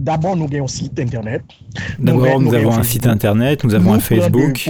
[0.00, 1.42] D'abord, nous avons un site internet.
[1.98, 4.68] D'abord, nous, avons un site internet, nous avons un Facebook,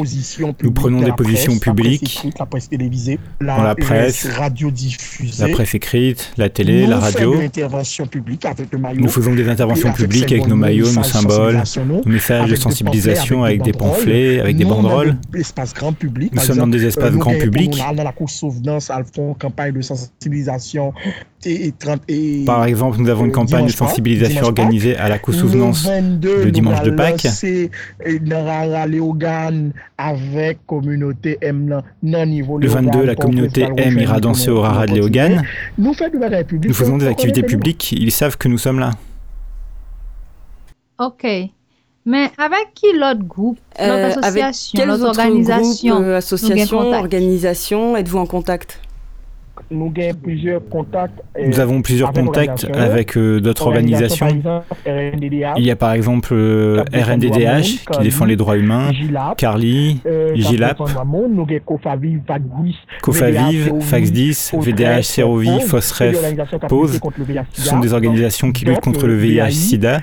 [0.63, 2.21] nous prenons des positions publiques
[3.41, 4.29] dans la presse,
[5.39, 7.35] la presse écrite, la télé, la radio.
[8.95, 13.63] Nous faisons des interventions publiques avec nos maillots, nos symboles, nos messages de sensibilisation avec
[13.63, 15.17] des pamphlets, avec des banderoles.
[15.33, 17.81] Nous sommes dans des espaces grand public.
[22.45, 26.91] Par exemple, nous avons une campagne de sensibilisation organisée à la co-souvenance le dimanche de
[26.91, 27.27] Pâques.
[32.61, 35.43] Le 22, la communauté M ira danser au Rara de Léogane.
[35.79, 35.95] Nous
[36.75, 38.91] faisons des activités publiques, ils savent que nous sommes là.
[40.99, 41.27] Ok.
[42.07, 48.81] Mais avec qui l'autre groupe, l'autre association, l'autre organisation, euh, association, organisation, êtes-vous en contact?
[49.71, 54.29] Nous, avons plusieurs contacts avec euh, d'autres organisations.
[54.87, 58.91] Il y a par exemple euh, RNDDH qui défend les droits humains,
[59.37, 60.01] Carly,
[60.35, 60.79] GILAP,
[63.03, 66.17] Cofaviv, Fax10, VDH, Serovi, Fosref,
[66.69, 67.01] POSE.
[67.53, 70.01] Ce sont des organisations qui luttent contre le VIH-Sida,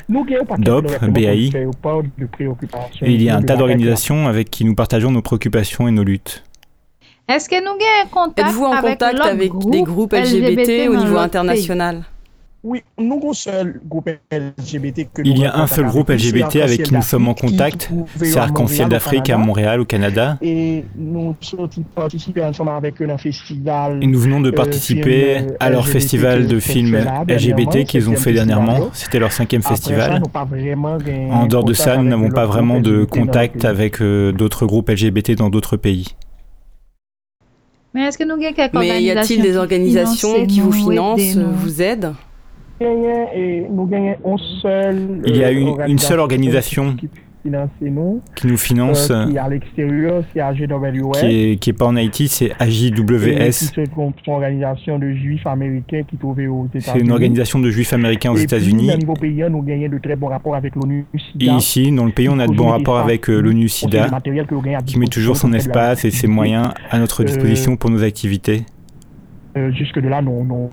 [0.60, 1.52] DOP, BAI.
[3.02, 6.04] Et il y a un tas d'organisations avec qui nous partageons nos préoccupations et nos
[6.04, 6.44] luttes.
[7.28, 12.06] Est-ce que nous avons contact Êtes-vous en contact avec, des groupes LGBT, au niveau international
[12.64, 16.94] oui, nous seul groupe LGBT que Il y a un seul groupe LGBT avec qui
[16.94, 20.38] nous sommes en contact, c'est Arc-en-Ciel d'Afrique à Montréal, au Canada.
[20.42, 21.68] Et nous venons
[24.42, 26.98] de participer à leur festival de films
[27.30, 28.90] LGBT qu'ils ont fait dernièrement.
[28.92, 30.22] C'était leur cinquième festival.
[31.32, 35.36] En dehors de ça, nous n'avons pas vraiment de contact avec euh, d'autres groupes LGBT
[35.36, 36.16] dans d'autres pays.
[37.94, 42.14] Mais est-ce que nous Mais y a-t-il des organisations qui vous financent, vous aident?
[42.80, 42.88] Il
[45.26, 46.96] y a une, une seule organisation
[47.44, 51.20] qui nous finance, euh, qui est à l'extérieur, c'est AGWS.
[51.20, 53.52] Qui est, qui est pas en Haïti, c'est AJWS.
[53.52, 56.82] C'est une organisation de juifs américains qui aux États-Unis.
[56.84, 58.92] C'est une organisation de juifs américains aux États-Unis.
[58.94, 61.06] Au niveau pays, nous gagnons de très bons rapports avec l'ONU
[61.40, 64.10] Et ici, dans le pays, on a de bons rapports avec euh, l'ONU SIDA,
[64.86, 68.66] qui met toujours son espace et ses moyens à notre disposition pour nos activités.
[69.56, 70.70] Euh, Jusque-là, non, non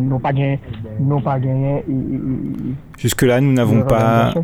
[0.00, 0.60] n'ont pas gagné.
[1.24, 1.84] Pas gagné
[2.98, 4.34] Jusque-là, nous n'avons pas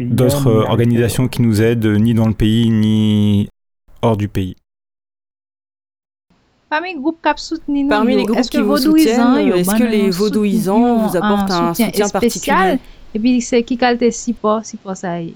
[0.00, 3.48] d'autres organisations qui nous aident, ni dans le pays, ni
[4.02, 4.56] hors du pays.
[6.68, 12.78] Parmi les groupes, qui vous soutiennent, est-ce que les vaudouisants vous apportent un soutien, particulier
[13.14, 15.34] Et puis, c'est qui qualité support, support ça y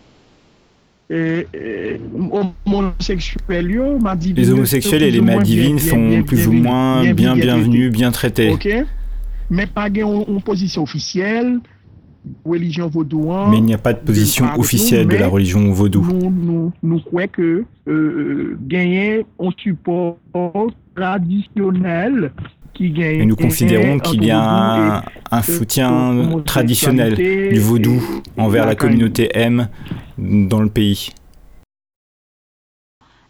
[1.10, 1.98] les
[4.50, 8.54] homosexuels et les madivines sont plus ou moins bien bienvenus, bien traités
[9.50, 11.60] mais pas une position officielle
[12.44, 13.48] religion vaudouan.
[13.50, 16.02] Mais il n'y a pas de position officielle de la religion vaudou.
[16.02, 20.18] Nous, nous, nous croyons que euh, euh, gagner un support
[20.94, 22.32] traditionnel
[22.74, 23.20] qui gagne.
[23.20, 28.02] Et nous considérons qu'il y a un, un soutien traditionnel du vaudou
[28.36, 29.68] envers la communauté M
[30.18, 31.10] dans le pays.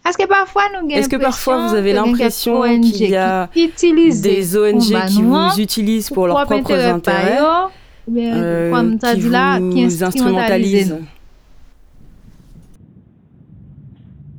[0.09, 4.81] Est-ce que parfois, nous Est-ce que parfois vous avez l'impression qu'il y a des ONG
[5.09, 7.39] qui vous utilisent pour leurs propres intérêts,
[8.17, 10.97] euh, comme qui vous là, qui instrumentalisent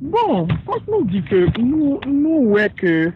[0.00, 3.12] Bon, quand nous dit que nous, nous, ouais, que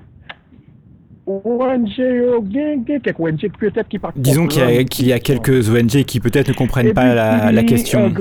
[4.16, 7.14] Disons qu'il y, a quelques ONG qui peut-être ne comprennent pas
[7.51, 8.12] la, question.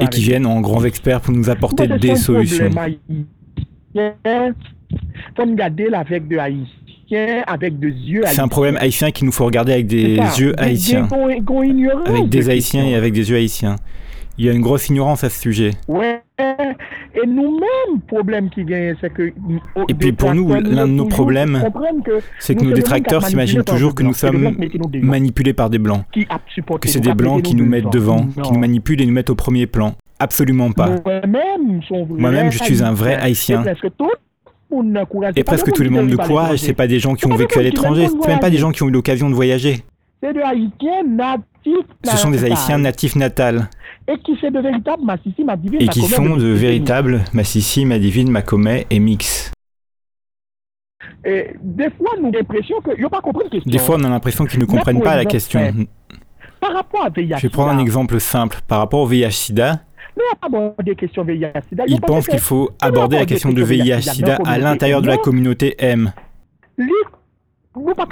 [0.00, 2.70] et qui viennent en grands experts pour nous apporter des solutions.
[8.26, 11.08] C'est un problème haïtien qu'il nous faut regarder avec des yeux haïtiens,
[12.06, 13.76] avec des haïtiens et avec des yeux haïtiens.
[14.38, 15.72] Il y a une grosse ignorance à ce sujet.
[15.88, 16.22] Ouais.
[16.38, 19.32] Et nous-mêmes, problème qui gagne, c'est que.
[19.88, 21.64] Et puis pour nous, l'un de nos problèmes,
[22.38, 24.56] c'est que nos détracteurs s'imaginent toujours que nous sommes
[25.02, 26.04] manipulés par des blancs.
[26.80, 29.34] Que c'est des blancs qui nous mettent devant, qui nous manipulent et nous mettent au
[29.34, 29.94] premier plan.
[30.20, 30.90] Absolument pas.
[32.08, 33.64] Moi-même, je suis un vrai haïtien.
[35.34, 37.62] Et presque tous les membres de Courage, c'est pas des gens qui ont vécu à
[37.62, 39.82] l'étranger, c'est même pas des gens qui ont eu l'occasion de voyager.
[42.04, 43.68] Ce sont des Haïtiens natifs natals.
[44.10, 48.86] Et qui sont de véritables Massissi, Madivine, Et qui sont de véritables Massissi, Madivine, Macomet
[48.88, 49.52] et Mix.
[51.24, 53.70] Et des fois, nous l'impression que pas compris question.
[53.70, 55.60] Des fois, on a l'impression qu'ils ne comprennent pas la question.
[56.58, 58.60] Par rapport à VIH, Je vais prendre un exemple simple.
[58.66, 59.80] Par rapport au VIH-Sida,
[61.86, 66.12] ils pensent qu'il faut aborder la question de VIH-Sida à l'intérieur de la communauté M.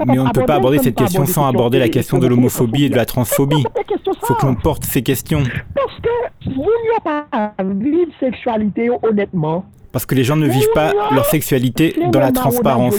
[0.06, 2.88] Mais on ne peut pas aborder cette question sans aborder la question de l'homophobie et
[2.88, 3.64] de la transphobie.
[3.78, 5.42] Il faut que l'on porte ces questions.
[5.74, 6.08] Parce que
[6.50, 9.64] vous n'avez pas vivre sexualité honnêtement.
[9.92, 12.96] Parce que les gens ne vivent pas leur sexualité dans la transparence.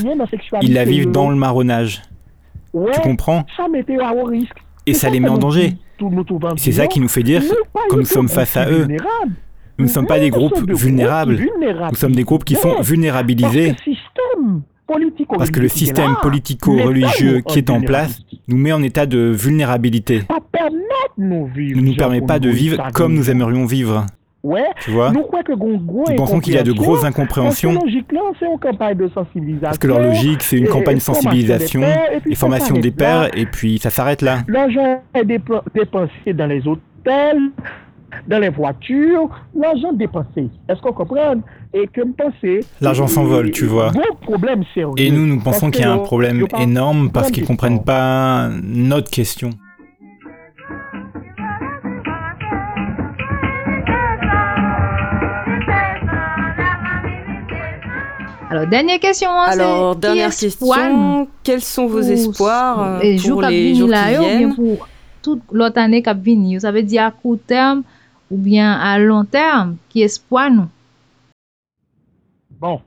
[0.61, 2.01] Ils la vivent dans le marronnage.
[2.73, 3.45] Tu comprends?
[4.85, 5.75] Et ça les met en danger.
[6.57, 7.41] C'est ça qui nous fait dire
[7.89, 8.87] que nous sommes face à eux.
[9.79, 11.39] Nous ne sommes pas des groupes vulnérables.
[11.89, 13.75] Nous sommes des groupes qui sont vulnérabilisés.
[15.37, 20.23] Parce que le système politico-religieux qui est en place nous met en état de vulnérabilité.
[21.17, 24.05] Ne nous permet pas de vivre comme nous aimerions vivre.
[24.83, 27.79] Tu vois Nous pensons qu'il y a de grosses incompréhensions.
[29.61, 31.81] Parce que leur logique, c'est une campagne de sensibilisation
[32.25, 34.39] et formation des pères, et puis ça s'arrête là.
[34.47, 37.51] L'argent est dépensé dans les hôtels,
[38.27, 40.49] dans les voitures, l'argent dépensé.
[40.69, 41.35] Est-ce qu'on comprend?
[41.73, 43.91] Et que penser L'argent s'envole, tu vois.
[44.21, 44.63] Problème
[44.97, 48.49] Et nous, nous pensons qu'il y a un problème énorme parce qu'ils ne comprennent pas
[48.63, 49.49] notre question.
[58.49, 59.29] Alors, dernière question.
[59.29, 61.27] Hein, Alors, dernière question.
[61.43, 64.55] Quels sont vos espoirs euh, pour les jours qui viennent?
[64.55, 64.87] pour
[65.21, 67.83] toute l'autre année qui vient Ça veut dire à court terme,
[68.29, 70.67] ou bien à long terme, qui espoir nous
[72.59, 72.81] Bon,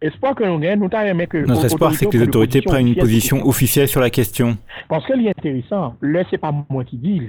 [0.00, 1.38] espoir que nous gagnons, nous aimé que...
[1.38, 4.56] Notre espoir, c'est que les autorités prennent une position officielle sur la question.
[4.88, 7.22] Parce que est intéressant, là, c'est pas moi qui dis,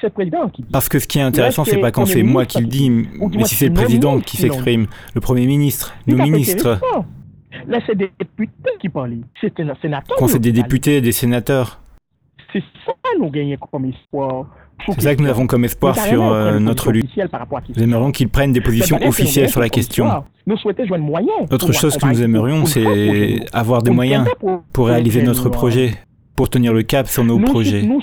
[0.00, 0.68] c'est le président qui dit.
[0.72, 3.44] Parce que ce qui est intéressant, c'est pas quand c'est moi qui le dis, mais
[3.44, 6.80] si c'est le président qui s'exprime, le premier ministre, nos ministres.
[7.68, 9.18] Là, c'est des députés qui parlent.
[9.40, 10.16] C'est un sénateur.
[10.18, 11.80] Quand c'est des députés et des sénateurs.
[12.52, 14.46] C'est ça nous gagnons comme espoir.
[14.86, 17.10] C'est ça que nous avons comme espoir sur euh, notre lutte.
[17.76, 20.24] Nous aimerions qu'ils prennent des positions officielles sur la question.
[21.50, 24.26] Autre chose que nous aimerions, c'est avoir des moyens
[24.72, 25.94] pour réaliser notre projet.
[26.36, 27.82] pour tenir le cap sur nos projets.
[27.82, 28.00] Nous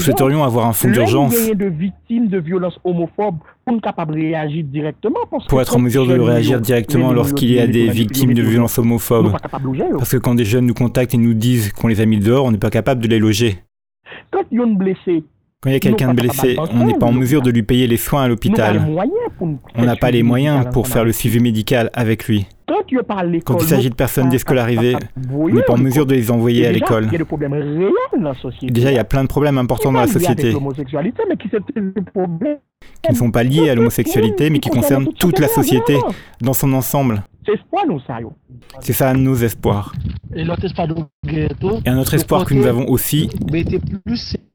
[0.00, 1.34] souhaiterions avoir un fonds d'urgence.
[5.48, 9.32] pour être en mesure de réagir directement lorsqu'il y a des victimes de violences homophobes.
[9.98, 12.44] Parce que quand des jeunes nous contactent et nous disent qu'on les a mis dehors,
[12.44, 13.58] on n'est pas capable de les loger.
[14.30, 15.24] Quand il y a un blessé,
[15.60, 17.86] quand il y a quelqu'un de blessé, on n'est pas en mesure de lui payer
[17.86, 18.80] les soins à l'hôpital.
[19.40, 22.46] On n'a pas les moyens pour faire le suivi médical avec lui.
[23.44, 24.96] Quand il s'agit de personnes déscolarisées,
[25.30, 27.08] on n'est pas en mesure de les envoyer à l'école.
[28.62, 30.54] Déjà, il y a plein de problèmes importants dans la société
[33.02, 35.98] qui ne sont pas liés à l'homosexualité, mais qui concernent toute la société
[36.40, 37.22] dans son ensemble.
[38.80, 39.94] C'est ça nos espoirs.
[40.34, 40.46] Et
[41.88, 43.28] un autre espoir que nous avons aussi,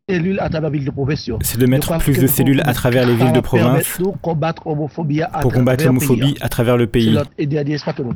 [0.08, 3.98] c'est de mettre plus de cellules à travers les villes de province
[5.42, 7.18] pour combattre l'homophobie à travers le pays.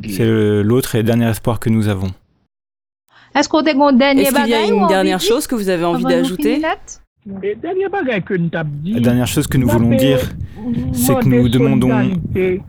[0.09, 2.11] C'est l'autre et dernier espoir que nous avons.
[3.35, 6.61] Est-ce qu'il y a une dernière chose que vous avez envie d'ajouter?
[7.29, 10.19] La dernière chose que nous voulons dire,
[10.93, 11.91] c'est que nous demandons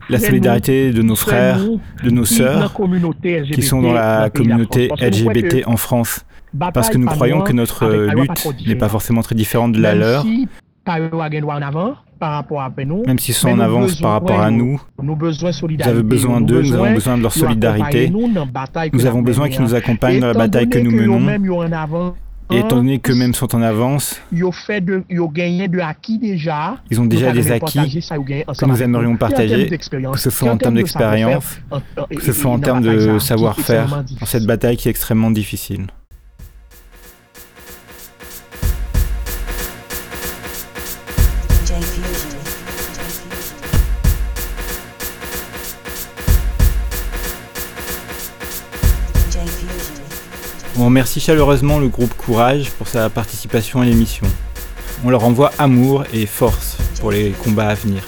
[0.09, 1.59] la solidarité de nos frères,
[2.03, 2.73] de nos sœurs
[3.51, 6.25] qui sont dans la communauté LGBT en France
[6.73, 10.25] parce que nous croyons que notre lutte n'est pas forcément très différente de la leur.
[13.07, 15.17] Même s'ils sont en avance par rapport à nous, nous
[15.83, 18.11] avons besoin d'eux, nous avons besoin de leur solidarité.
[18.93, 21.19] Nous avons besoin qu'ils nous accompagnent dans la bataille que nous menons.
[22.51, 24.43] Et étant donné qu'eux-mêmes sont en avance, ils
[26.99, 31.59] ont déjà des acquis que nous aimerions partager, que ce soit en termes d'expérience,
[32.09, 35.87] que ce soit en termes de savoir-faire dans cette bataille qui est extrêmement difficile.
[50.81, 54.25] On remercie chaleureusement le groupe Courage pour sa participation à l'émission.
[55.05, 58.01] On leur envoie amour et force pour les combats à venir.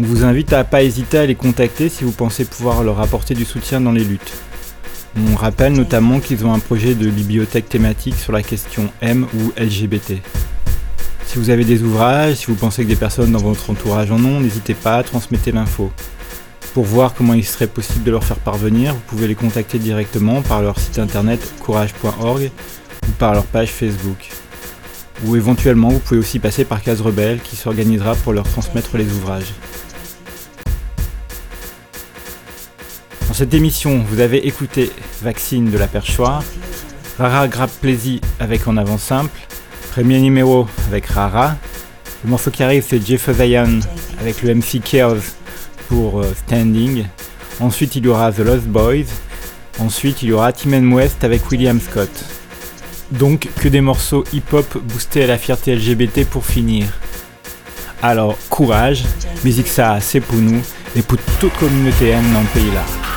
[0.00, 2.98] On vous invite à ne pas hésiter à les contacter si vous pensez pouvoir leur
[3.02, 4.32] apporter du soutien dans les luttes.
[5.18, 9.52] On rappelle notamment qu'ils ont un projet de bibliothèque thématique sur la question M ou
[9.60, 10.14] LGBT.
[11.26, 14.24] Si vous avez des ouvrages, si vous pensez que des personnes dans votre entourage en
[14.24, 15.92] ont, n'hésitez pas à transmettre l'info.
[16.74, 20.40] Pour voir comment il serait possible de leur faire parvenir, vous pouvez les contacter directement
[20.40, 22.50] par leur site internet courage.org
[23.06, 24.30] ou par leur page Facebook.
[25.26, 29.04] Ou éventuellement, vous pouvez aussi passer par Case Rebelle qui s'organisera pour leur transmettre les
[29.04, 29.52] ouvrages.
[33.28, 36.42] Dans cette émission, vous avez écouté Vaccine de la Perchoir,
[37.18, 39.38] Rara Grappe Plaisir avec En Avant Simple,
[39.90, 41.54] premier numéro avec Rara.
[42.24, 43.80] Le morceau qui arrive, c'est Jeff Zion
[44.20, 45.41] avec le MC Chaos
[45.94, 47.04] euh, Standing.
[47.60, 49.06] Ensuite, il y aura The Lost Boys.
[49.78, 52.10] Ensuite, il y aura Tim West avec William Scott.
[53.10, 56.86] Donc, que des morceaux hip-hop boostés à la fierté LGBT pour finir.
[58.02, 59.04] Alors, courage,
[59.44, 60.60] musique ça, c'est pour nous
[60.96, 63.11] et pour toute communauté M dans le pays là.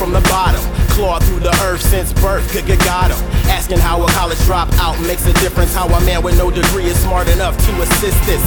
[0.00, 0.64] From the bottom
[0.96, 3.20] clawed through the earth since birth, g got him.
[3.52, 6.98] Asking how a college dropout makes a difference, how a man with no degree is
[6.98, 8.40] smart enough to assist this.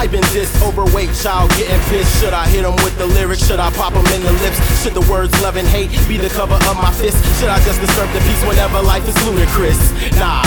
[0.00, 2.08] I've been this overweight child getting pissed.
[2.22, 3.46] Should I hit him with the lyrics?
[3.46, 4.56] Should I pop him in the lips?
[4.82, 7.20] Should the words love and hate be the cover of my fist?
[7.38, 9.76] Should I just disturb the peace whenever life is ludicrous?
[10.16, 10.40] Nah,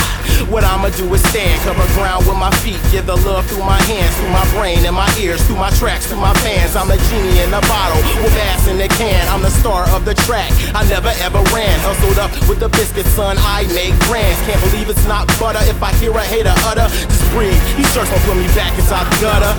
[0.45, 3.81] what I'ma do is stand, cover ground with my feet, give the love through my
[3.89, 6.75] hands, through my brain and my ears, through my tracks, through my fans.
[6.75, 9.21] I'm the genie in the bottle with bass in the can.
[9.29, 10.51] I'm the star of the track.
[10.73, 13.37] I never ever ran, hustled up with the biscuit, son.
[13.39, 14.39] I make brands.
[14.45, 15.59] Can't believe it's not butter.
[15.65, 17.57] If I hear a hater utter, just breathe.
[17.75, 19.53] These shirts won't put me back inside the gutter.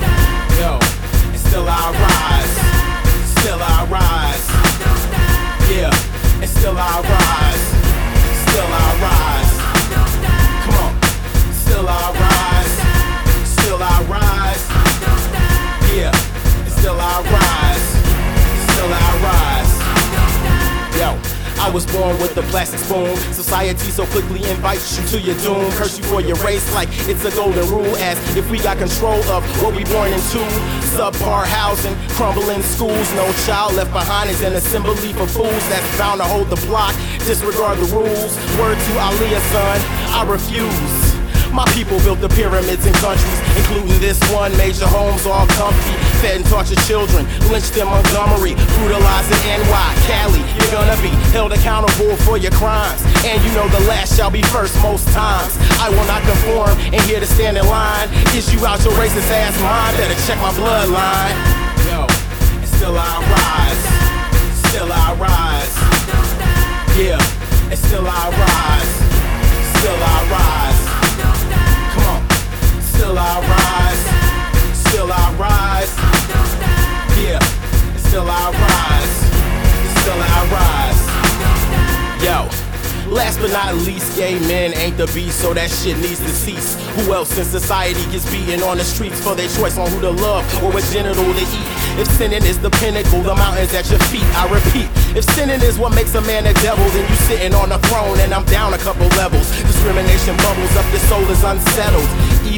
[0.59, 2.58] Yo, and still I rise.
[23.49, 25.71] Society so quickly invites you to your doom.
[25.71, 27.95] Curse you for your race like it's a golden rule.
[27.97, 30.37] As if we got control of what we born into.
[30.93, 33.11] Subpar housing, crumbling schools.
[33.15, 36.93] No child left behind is an assembly for fools that's bound to hold the block.
[37.25, 38.37] Disregard the rules.
[38.61, 39.81] Word to Aliyah, son,
[40.13, 41.09] I refuse.
[41.51, 44.55] My people built the pyramids in countries, including this one.
[44.57, 50.43] Major homes all comfy, fed and tortured children, lynched in Montgomery, brutalized in NY, Cali.
[50.59, 54.43] You're gonna be held accountable for your crimes, and you know the last shall be
[54.43, 55.55] first most times.
[55.79, 58.07] I will not conform and here to stand in line.
[58.35, 61.35] Issue out your racist ass mind, better check my bloodline.
[61.87, 63.83] Yo, and still I rise,
[64.67, 65.75] still I rise.
[66.99, 68.91] Yeah, and still I rise,
[69.79, 70.81] still I rise.
[71.93, 72.21] Come on,
[72.81, 74.03] still I rise,
[74.75, 76.08] still I rise.
[77.29, 77.37] Yeah,
[78.09, 79.15] still I rise,
[80.01, 81.01] still I rise.
[82.25, 82.49] Yo.
[83.09, 86.77] Last but not least, gay men ain't the beast, so that shit needs to cease.
[86.93, 90.09] Who else in society gets beaten on the streets for their choice on who to
[90.09, 91.69] love or what genital to eat?
[91.97, 94.89] If sinning is the pinnacle, the mountains at your feet, I repeat.
[95.17, 98.19] If sinning is what makes a man a devil, then you sitting on a throne
[98.21, 99.49] and I'm down a couple levels.
[99.61, 102.09] Discrimination bubbles up, your soul is unsettled.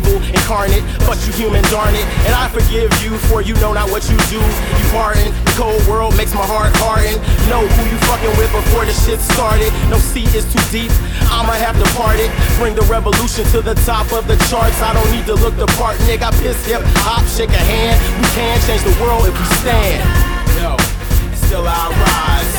[0.02, 2.06] Evil incarnate, but you human, darn it.
[2.26, 4.41] And I forgive you for you know not what you do.
[4.41, 7.14] You pardon, the cold world makes my heart harden.
[7.49, 9.70] Know who you fucking with before the shit started.
[9.93, 10.89] No seat is too deep,
[11.30, 12.34] I'ma have to part it.
[12.58, 14.82] Bring the revolution to the top of the charts.
[14.82, 16.30] I don't need to look the part, nigga.
[16.30, 18.02] I piss hip hop, shake a hand.
[18.18, 20.02] We can change the world if we stand.
[20.58, 20.74] Yo,
[21.45, 22.54] still I rise,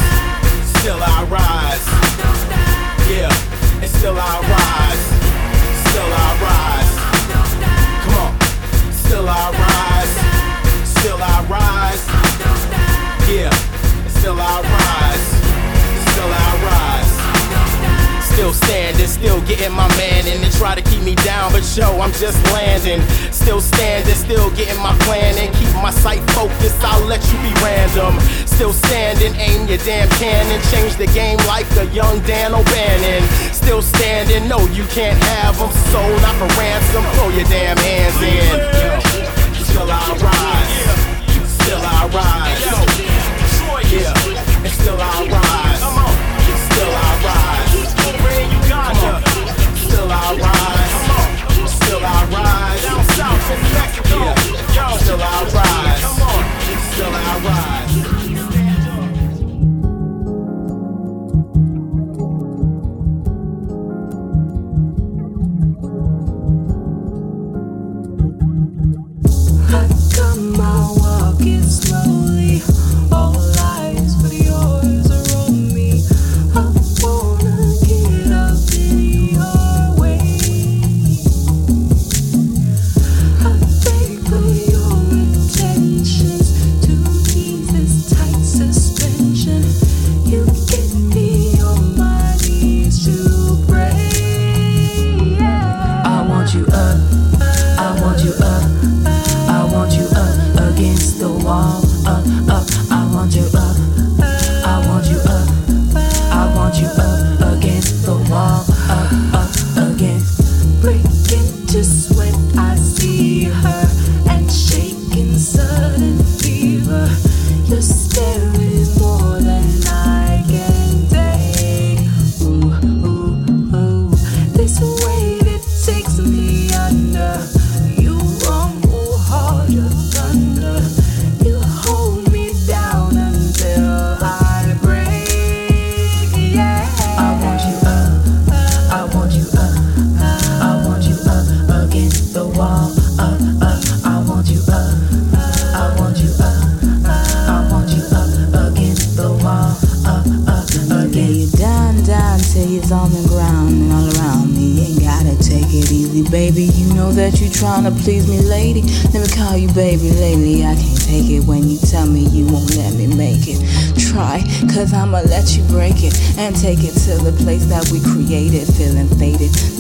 [0.79, 1.87] still I rise.
[3.11, 5.03] Yeah, and still I rise,
[5.91, 6.82] still I rise.
[9.13, 12.07] Still I rise, still I rise.
[13.29, 13.51] Yeah,
[14.09, 15.27] still I rise,
[16.13, 16.92] still I rise.
[18.43, 20.43] Still standing, still getting my man in.
[20.43, 23.01] They try to keep me down, but yo, I'm just landing.
[23.31, 26.83] Still standing, still getting my plan and keep my sight focused.
[26.83, 28.19] I'll let you be random.
[28.45, 30.61] Still standing, aim your damn cannon.
[30.75, 33.23] Change the game like the young Dan O'Bannon.
[33.55, 35.71] Still standing, no, you can't have them.
[35.95, 37.05] Sold out for ransom.
[37.15, 38.59] Throw your damn hands in.
[39.55, 41.47] Still I rise.
[41.63, 42.59] Still I rise.
[43.93, 45.92] Yeah, and still I rise.
[48.43, 49.79] Still I rise.
[49.83, 51.73] Still I rise.
[51.73, 52.83] Still I rise.
[52.83, 54.19] Down south in Mexico.
[54.75, 56.03] Yo, still I rise.
[56.93, 58.22] Still I rise.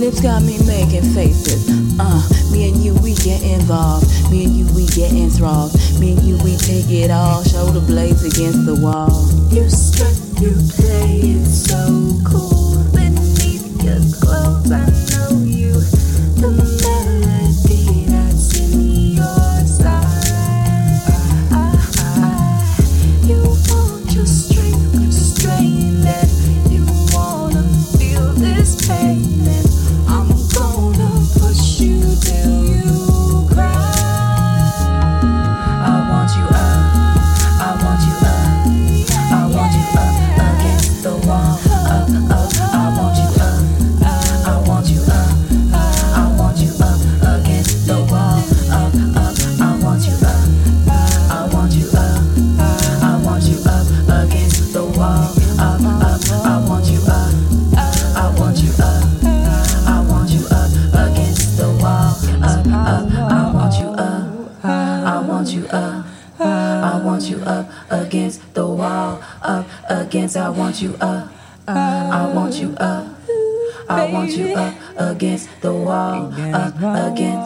[0.03, 1.42] Lips got me making faces.
[70.83, 71.31] You up.
[71.69, 73.07] I want you up.
[73.89, 76.75] I want you up against the wall up
[77.13, 77.42] against.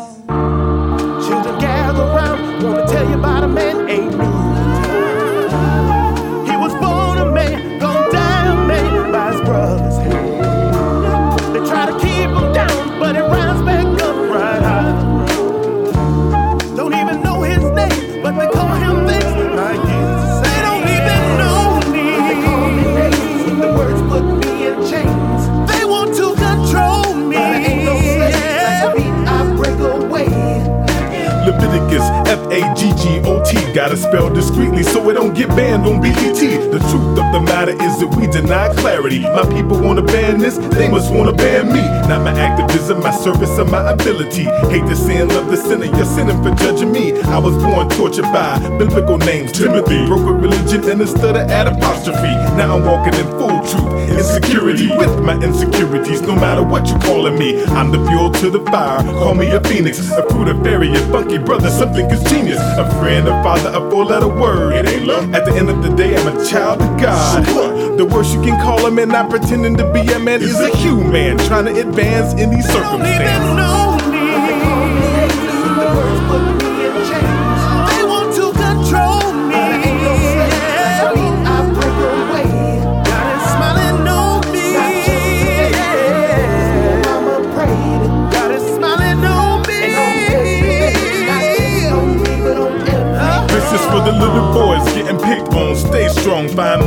[39.07, 41.81] My people wanna ban this, they must wanna ban me.
[42.09, 44.43] Not my activism, my service, or my ability.
[44.43, 47.13] Hate the sin, love the sinner, you're sinning for judging me.
[47.23, 50.05] I was born tortured by biblical names Timothy.
[50.07, 52.35] Broke with religion and a stutter at apostrophe.
[52.59, 56.23] Now I'm walking in full truth, insecurity with my insecurities.
[56.23, 59.05] No matter what you calling me, I'm the fuel to the fire.
[59.05, 62.59] Call me a phoenix, a fruit, a fairy, a funky brother, something is genius.
[62.59, 64.75] A friend, a father, a four letter word.
[64.75, 65.33] It ain't love.
[65.33, 67.66] At the end of the day, I'm a child of God.
[67.97, 70.69] The worst you can call a man, not pretending to be a man, is a
[70.77, 72.67] human trying to advance in these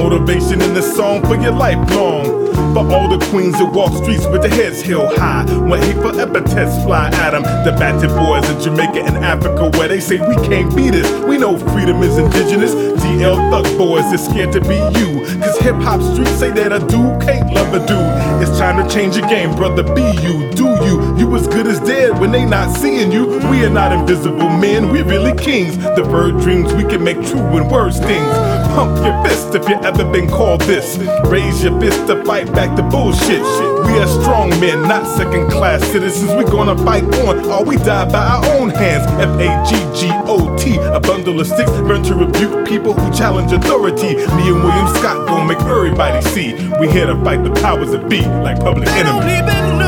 [0.09, 2.25] motivation in the song for your lifelong.
[2.73, 5.45] For all the queens that walk streets with their heads held high.
[5.69, 7.43] When hateful epithets fly at them.
[7.43, 11.07] The battered boys in Jamaica and Africa where they say we can't beat this.
[11.25, 12.73] We know freedom is indigenous.
[12.73, 15.25] DL thug boys is scared to be you.
[15.41, 18.41] Cause hip hop streets say that a dude can't love a dude.
[18.41, 19.83] It's time to change the game, brother.
[19.83, 21.17] Be you, do you.
[21.17, 23.27] You as good as dead when they not seeing you.
[23.49, 25.77] We are not invisible men, we really kings.
[25.77, 28.68] The bird dreams we can make true when word stings.
[28.79, 30.97] Pump your fist if you ever been called this.
[31.25, 33.41] Raise your fist to fight back the bullshit.
[33.85, 36.31] We are strong men, not second class citizens.
[36.31, 39.05] We gonna fight on, or we die by our own hands.
[39.19, 43.11] F A G G O T, a bundle of sticks meant to rebuke people who
[43.11, 44.15] challenge authority.
[44.15, 46.53] Me and William Scott gonna make everybody see.
[46.79, 49.78] We here to fight the powers that be, like public They